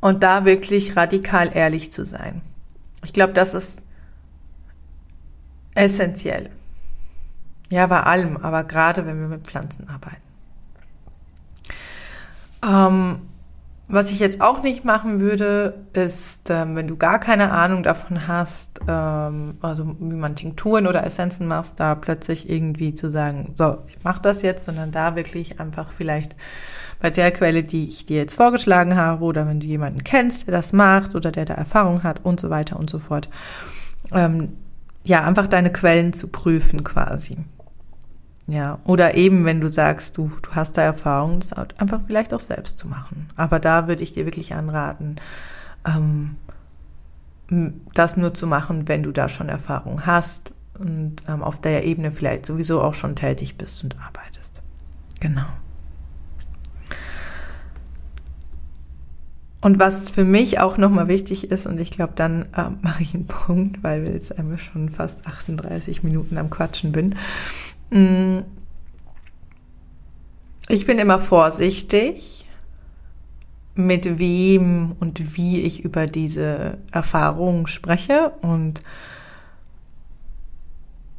Und 0.00 0.22
da 0.22 0.44
wirklich 0.44 0.96
radikal 0.96 1.50
ehrlich 1.52 1.90
zu 1.90 2.04
sein. 2.04 2.42
Ich 3.04 3.12
glaube, 3.12 3.32
das 3.32 3.54
ist 3.54 3.84
essentiell. 5.74 6.50
Ja, 7.70 7.86
bei 7.86 8.02
allem, 8.02 8.36
aber 8.36 8.64
gerade 8.64 9.06
wenn 9.06 9.20
wir 9.20 9.28
mit 9.28 9.46
Pflanzen 9.46 9.88
arbeiten. 9.88 10.22
Ähm, 12.62 13.20
was 13.86 14.10
ich 14.10 14.18
jetzt 14.18 14.40
auch 14.40 14.62
nicht 14.62 14.84
machen 14.84 15.20
würde, 15.20 15.84
ist, 15.92 16.48
ähm, 16.48 16.74
wenn 16.74 16.88
du 16.88 16.96
gar 16.96 17.18
keine 17.18 17.52
Ahnung 17.52 17.82
davon 17.82 18.26
hast, 18.26 18.80
ähm, 18.88 19.58
also 19.60 19.96
wie 19.98 20.14
man 20.14 20.36
Tinkturen 20.36 20.86
oder 20.86 21.04
Essenzen 21.04 21.46
machst, 21.46 21.78
da 21.78 21.94
plötzlich 21.94 22.48
irgendwie 22.48 22.94
zu 22.94 23.10
sagen, 23.10 23.52
so, 23.54 23.78
ich 23.86 24.02
mache 24.02 24.22
das 24.22 24.40
jetzt, 24.40 24.64
sondern 24.64 24.90
da 24.90 25.16
wirklich 25.16 25.60
einfach 25.60 25.92
vielleicht 25.92 26.34
bei 27.04 27.10
der 27.10 27.32
Quelle, 27.32 27.62
die 27.62 27.86
ich 27.86 28.06
dir 28.06 28.16
jetzt 28.16 28.34
vorgeschlagen 28.34 28.96
habe, 28.96 29.24
oder 29.24 29.46
wenn 29.46 29.60
du 29.60 29.66
jemanden 29.66 30.04
kennst, 30.04 30.46
der 30.46 30.52
das 30.52 30.72
macht 30.72 31.14
oder 31.14 31.30
der 31.30 31.44
da 31.44 31.52
Erfahrung 31.52 32.02
hat 32.02 32.24
und 32.24 32.40
so 32.40 32.48
weiter 32.48 32.78
und 32.78 32.88
so 32.88 32.98
fort, 32.98 33.28
ähm, 34.10 34.54
ja, 35.02 35.22
einfach 35.22 35.46
deine 35.46 35.70
Quellen 35.70 36.14
zu 36.14 36.28
prüfen 36.28 36.82
quasi. 36.82 37.36
Ja, 38.46 38.78
oder 38.84 39.16
eben, 39.16 39.44
wenn 39.44 39.60
du 39.60 39.68
sagst, 39.68 40.16
du, 40.16 40.32
du 40.40 40.52
hast 40.52 40.78
da 40.78 40.82
Erfahrung, 40.82 41.40
das 41.40 41.52
einfach 41.52 42.00
vielleicht 42.06 42.32
auch 42.32 42.40
selbst 42.40 42.78
zu 42.78 42.88
machen. 42.88 43.28
Aber 43.36 43.60
da 43.60 43.86
würde 43.86 44.02
ich 44.02 44.12
dir 44.12 44.24
wirklich 44.24 44.54
anraten, 44.54 45.16
ähm, 45.86 46.36
das 47.92 48.16
nur 48.16 48.32
zu 48.32 48.46
machen, 48.46 48.88
wenn 48.88 49.02
du 49.02 49.12
da 49.12 49.28
schon 49.28 49.50
Erfahrung 49.50 50.06
hast 50.06 50.54
und 50.78 51.16
ähm, 51.28 51.42
auf 51.42 51.60
der 51.60 51.84
Ebene 51.84 52.12
vielleicht 52.12 52.46
sowieso 52.46 52.80
auch 52.80 52.94
schon 52.94 53.14
tätig 53.14 53.58
bist 53.58 53.84
und 53.84 53.94
arbeitest. 54.00 54.62
Genau. 55.20 55.44
Und 59.64 59.78
was 59.78 60.10
für 60.10 60.26
mich 60.26 60.60
auch 60.60 60.76
nochmal 60.76 61.08
wichtig 61.08 61.50
ist, 61.50 61.64
und 61.64 61.80
ich 61.80 61.90
glaube, 61.90 62.12
dann 62.14 62.50
äh, 62.54 62.68
mache 62.82 63.02
ich 63.02 63.14
einen 63.14 63.26
Punkt, 63.26 63.82
weil 63.82 64.04
wir 64.04 64.12
jetzt 64.12 64.38
einmal 64.38 64.58
schon 64.58 64.90
fast 64.90 65.26
38 65.26 66.02
Minuten 66.02 66.36
am 66.36 66.50
Quatschen 66.50 66.92
bin. 66.92 67.14
Mm. 67.88 68.40
Ich 70.68 70.84
bin 70.84 70.98
immer 70.98 71.18
vorsichtig, 71.18 72.44
mit 73.74 74.18
wem 74.18 74.96
und 75.00 75.34
wie 75.34 75.62
ich 75.62 75.82
über 75.82 76.04
diese 76.04 76.76
Erfahrungen 76.92 77.66
spreche 77.66 78.32
und 78.42 78.82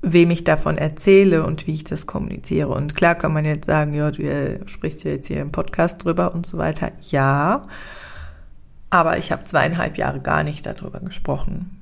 wem 0.03 0.29
ich 0.29 0.43
davon 0.43 0.77
erzähle 0.77 1.43
und 1.43 1.65
wie 1.65 1.73
ich 1.73 1.83
das 1.83 2.05
kommuniziere. 2.05 2.69
Und 2.69 2.93
klar 2.93 3.15
kann 3.15 3.33
man 3.33 3.43
jetzt 3.43 3.65
sagen, 3.65 3.95
ja, 3.95 4.11
du 4.11 4.59
sprichst 4.67 5.03
ja 5.03 5.13
jetzt 5.13 5.29
hier 5.29 5.41
im 5.41 5.51
Podcast 5.51 6.03
drüber 6.03 6.35
und 6.35 6.45
so 6.45 6.59
weiter. 6.59 6.91
Ja, 7.09 7.67
aber 8.95 9.17
ich 9.17 9.31
habe 9.31 9.43
zweieinhalb 9.43 9.97
Jahre 9.97 10.21
gar 10.21 10.43
nicht 10.43 10.65
darüber 10.65 11.01
gesprochen. 11.01 11.81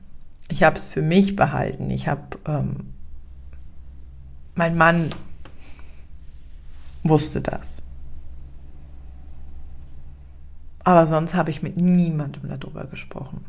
Ich 0.49 0.63
habe 0.63 0.75
es 0.75 0.87
für 0.87 1.01
mich 1.01 1.35
behalten. 1.35 1.89
Ich 1.89 2.07
habe 2.07 2.21
ähm, 2.47 2.93
mein 4.55 4.75
Mann 4.75 5.09
wusste 7.03 7.41
das. 7.41 7.81
Aber 10.83 11.07
sonst 11.07 11.33
habe 11.33 11.49
ich 11.49 11.63
mit 11.63 11.79
niemandem 11.79 12.49
darüber 12.49 12.85
gesprochen. 12.85 13.45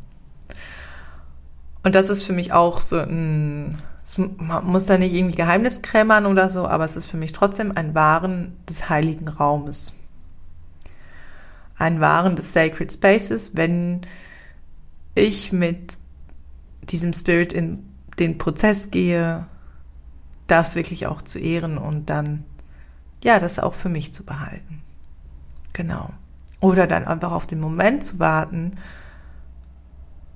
Und 1.83 1.95
das 1.95 2.09
ist 2.09 2.23
für 2.23 2.33
mich 2.33 2.53
auch 2.53 2.79
so 2.79 2.97
ein, 2.97 3.77
man 4.37 4.65
muss 4.65 4.85
da 4.85 4.97
nicht 4.97 5.13
irgendwie 5.13 5.35
Geheimnis 5.35 5.81
krämern 5.81 6.25
oder 6.25 6.49
so, 6.49 6.67
aber 6.67 6.85
es 6.85 6.95
ist 6.95 7.07
für 7.07 7.17
mich 7.17 7.31
trotzdem 7.31 7.73
ein 7.75 7.93
Wahren 7.93 8.57
des 8.69 8.89
heiligen 8.89 9.27
Raumes. 9.27 9.93
Ein 11.77 11.99
Wahren 11.99 12.35
des 12.35 12.53
Sacred 12.53 12.91
Spaces, 12.91 13.55
wenn 13.55 14.01
ich 15.13 15.51
mit 15.51 15.97
diesem 16.83 17.13
Spirit 17.13 17.53
in 17.53 17.83
den 18.19 18.37
Prozess 18.37 18.91
gehe, 18.91 19.45
das 20.47 20.75
wirklich 20.75 21.07
auch 21.07 21.21
zu 21.21 21.39
ehren 21.39 21.77
und 21.77 22.09
dann, 22.09 22.45
ja, 23.23 23.39
das 23.39 23.59
auch 23.59 23.73
für 23.73 23.89
mich 23.89 24.13
zu 24.13 24.25
behalten. 24.25 24.81
Genau. 25.73 26.11
Oder 26.59 26.87
dann 26.87 27.05
einfach 27.05 27.31
auf 27.31 27.47
den 27.47 27.59
Moment 27.59 28.03
zu 28.03 28.19
warten, 28.19 28.75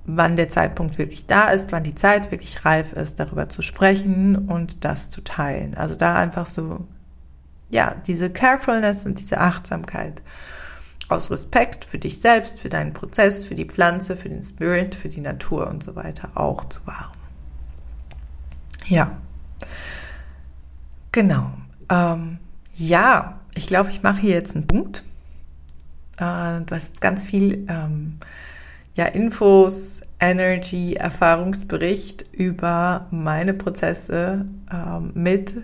wann 0.04 0.36
der 0.36 0.48
Zeitpunkt 0.48 0.98
wirklich 0.98 1.26
da 1.26 1.48
ist, 1.48 1.72
wann 1.72 1.84
die 1.84 1.94
Zeit 1.94 2.30
wirklich 2.30 2.64
reif 2.64 2.92
ist, 2.92 3.20
darüber 3.20 3.48
zu 3.48 3.62
sprechen 3.62 4.36
und 4.48 4.84
das 4.84 5.10
zu 5.10 5.22
teilen. 5.22 5.74
Also 5.74 5.94
da 5.94 6.16
einfach 6.16 6.46
so, 6.46 6.86
ja, 7.68 7.94
diese 8.06 8.30
Carefulness 8.30 9.06
und 9.06 9.20
diese 9.20 9.40
Achtsamkeit 9.40 10.22
aus 11.10 11.30
Respekt 11.30 11.84
für 11.84 11.98
dich 11.98 12.20
selbst, 12.20 12.60
für 12.60 12.68
deinen 12.68 12.92
Prozess, 12.92 13.44
für 13.44 13.54
die 13.54 13.64
Pflanze, 13.64 14.16
für 14.16 14.28
den 14.28 14.42
Spirit, 14.42 14.94
für 14.94 15.08
die 15.08 15.20
Natur 15.20 15.68
und 15.68 15.82
so 15.82 15.96
weiter 15.96 16.30
auch 16.34 16.64
zu 16.64 16.86
wahren. 16.86 17.16
Ja. 18.86 19.18
Genau. 21.12 21.52
Ähm, 21.88 22.38
ja, 22.74 23.40
ich 23.54 23.66
glaube, 23.66 23.90
ich 23.90 24.02
mache 24.02 24.20
hier 24.20 24.34
jetzt 24.34 24.54
einen 24.54 24.66
Punkt. 24.66 25.04
Äh, 26.16 26.60
du 26.60 26.66
hast 26.70 27.00
ganz 27.00 27.24
viel 27.24 27.66
ähm, 27.68 28.18
ja, 28.94 29.06
Infos, 29.06 30.02
Energy, 30.20 30.94
Erfahrungsbericht 30.94 32.26
über 32.32 33.06
meine 33.10 33.54
Prozesse 33.54 34.46
ähm, 34.72 35.12
mit 35.14 35.54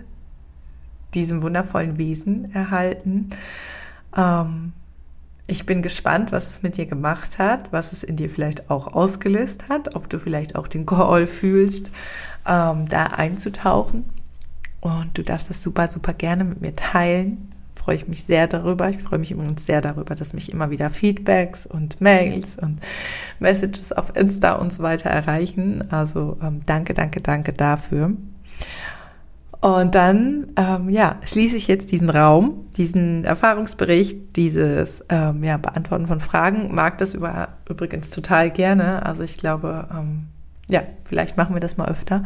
diesem 1.13 1.41
wundervollen 1.41 1.97
Wesen 1.97 2.53
erhalten. 2.53 3.29
Ähm, 4.15 4.73
ich 5.47 5.65
bin 5.65 5.81
gespannt, 5.81 6.33
was 6.33 6.49
es 6.49 6.61
mit 6.61 6.75
dir 6.75 6.85
gemacht 6.85 7.37
hat, 7.37 7.71
was 7.71 7.93
es 7.93 8.03
in 8.03 8.17
dir 8.17 8.29
vielleicht 8.29 8.69
auch 8.69 8.93
ausgelöst 8.93 9.69
hat, 9.69 9.95
ob 9.95 10.09
du 10.09 10.19
vielleicht 10.19 10.55
auch 10.55 10.67
den 10.67 10.85
Call 10.85 11.25
fühlst, 11.25 11.89
ähm, 12.45 12.85
da 12.87 13.05
einzutauchen. 13.05 14.03
Und 14.81 15.17
du 15.17 15.23
darfst 15.23 15.49
das 15.49 15.63
super, 15.63 15.87
super 15.87 16.13
gerne 16.13 16.43
mit 16.43 16.61
mir 16.61 16.75
teilen. 16.75 17.49
Freue 17.75 17.95
ich 17.95 18.07
mich 18.09 18.25
sehr 18.25 18.47
darüber. 18.47 18.89
Ich 18.89 19.01
freue 19.01 19.19
mich 19.19 19.31
übrigens 19.31 19.65
sehr 19.65 19.79
darüber, 19.79 20.15
dass 20.15 20.33
mich 20.33 20.51
immer 20.51 20.69
wieder 20.69 20.89
Feedbacks 20.89 21.65
und 21.65 22.01
Mails 22.01 22.57
und 22.57 22.79
Messages 23.39 23.93
auf 23.93 24.15
Insta 24.17 24.53
und 24.53 24.73
so 24.73 24.83
weiter 24.83 25.09
erreichen. 25.09 25.89
Also 25.91 26.37
ähm, 26.43 26.61
danke, 26.65 26.93
danke, 26.93 27.21
danke 27.21 27.53
dafür. 27.53 28.11
Und 29.59 29.95
dann, 29.95 30.51
ähm, 30.55 30.89
ja, 30.89 31.15
schließe 31.23 31.55
ich 31.55 31.67
jetzt 31.67 31.91
diesen 31.91 32.09
Raum, 32.09 32.67
diesen 32.77 33.23
Erfahrungsbericht, 33.23 34.35
dieses 34.35 35.03
ähm, 35.09 35.43
ja, 35.43 35.57
Beantworten 35.57 36.07
von 36.07 36.19
Fragen. 36.19 36.73
Mag 36.75 36.99
das 36.99 37.13
über, 37.13 37.49
übrigens 37.67 38.09
total 38.09 38.51
gerne. 38.51 39.05
Also 39.05 39.23
ich 39.23 39.37
glaube, 39.37 39.87
ähm, 39.91 40.27
ja, 40.69 40.83
vielleicht 41.05 41.37
machen 41.37 41.55
wir 41.55 41.59
das 41.59 41.77
mal 41.77 41.89
öfter 41.89 42.23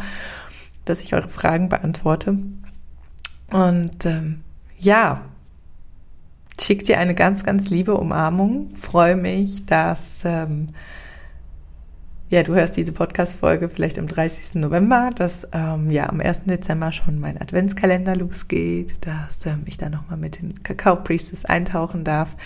dass 0.86 1.02
ich 1.02 1.14
eure 1.14 1.30
Fragen 1.30 1.70
beantworte. 1.70 2.38
Und 3.52 4.06
ähm, 4.06 4.42
ja, 4.80 5.22
schickt 6.60 6.88
dir 6.88 7.00
eine 7.00 7.16
ganz, 7.16 7.44
ganz 7.44 7.70
liebe 7.70 7.96
Umarmung. 7.96 8.76
Freue 8.76 9.16
mich, 9.16 9.66
dass 9.66 10.24
ähm, 10.26 10.68
ja, 12.32 12.44
du 12.44 12.56
hörst 12.56 12.78
diese 12.78 12.94
Podcast-Folge 12.94 13.68
vielleicht 13.68 14.00
am 14.00 14.08
30. 14.08 14.56
November, 14.56 15.12
dass 15.14 15.46
ähm, 15.52 15.92
ja 15.92 16.10
am 16.10 16.22
1. 16.22 16.46
Dezember 16.46 16.94
schon 16.94 17.20
mein 17.20 17.40
Adventskalender 17.40 18.16
losgeht, 18.16 19.06
dass 19.06 19.46
ähm, 19.46 19.64
ich 19.66 19.76
da 19.76 19.90
nochmal 19.90 20.18
mit 20.18 20.42
den 20.42 20.64
Kakao 20.64 20.96
Priestess 20.96 21.44
eintauchen 21.44 22.06
darf 22.06 22.38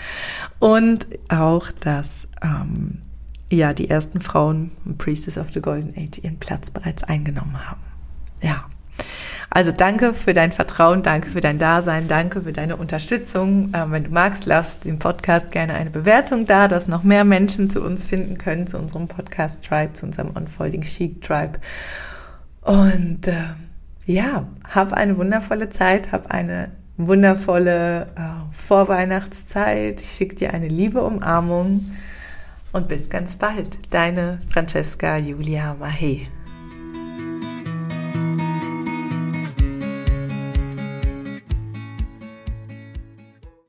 und 0.58 1.06
auch, 1.28 1.70
dass 1.70 2.26
ähm, 2.42 3.02
ja 3.48 3.72
die 3.74 3.88
ersten 3.88 4.20
Frauen 4.20 4.72
Priestess 4.98 5.38
of 5.38 5.52
the 5.52 5.60
Golden 5.60 5.94
Age 5.96 6.18
ihren 6.20 6.40
Platz 6.40 6.68
bereits 6.70 7.04
eingenommen 7.04 7.56
haben. 7.64 7.80
Ja, 8.42 8.64
also 9.50 9.72
danke 9.72 10.12
für 10.12 10.32
dein 10.32 10.52
Vertrauen, 10.52 11.02
danke 11.02 11.30
für 11.30 11.40
dein 11.40 11.58
Dasein, 11.58 12.08
danke 12.08 12.42
für 12.42 12.52
deine 12.52 12.76
Unterstützung. 12.76 13.72
Ähm, 13.74 13.92
wenn 13.92 14.04
du 14.04 14.10
magst, 14.10 14.46
lass 14.46 14.80
dem 14.80 14.98
Podcast 14.98 15.52
gerne 15.52 15.74
eine 15.74 15.90
Bewertung 15.90 16.46
da, 16.46 16.68
dass 16.68 16.88
noch 16.88 17.02
mehr 17.02 17.24
Menschen 17.24 17.70
zu 17.70 17.82
uns 17.82 18.04
finden 18.04 18.38
können, 18.38 18.66
zu 18.66 18.78
unserem 18.78 19.08
Podcast 19.08 19.64
Tribe, 19.64 19.92
zu 19.92 20.06
unserem 20.06 20.30
Unfolding 20.30 20.82
Chic 20.82 21.22
Tribe. 21.22 21.58
Und 22.62 23.28
äh, 23.28 23.34
ja, 24.04 24.46
hab 24.68 24.92
eine 24.92 25.16
wundervolle 25.16 25.68
Zeit, 25.68 26.12
hab 26.12 26.30
eine 26.30 26.70
wundervolle 26.96 28.08
äh, 28.16 28.52
Vorweihnachtszeit. 28.52 30.00
Ich 30.00 30.12
schicke 30.12 30.36
dir 30.36 30.54
eine 30.54 30.68
liebe 30.68 31.02
Umarmung 31.02 31.92
und 32.72 32.88
bis 32.88 33.10
ganz 33.10 33.36
bald. 33.36 33.78
Deine 33.90 34.38
Francesca 34.48 35.16
Julia 35.16 35.76
Mahe. 35.78 36.26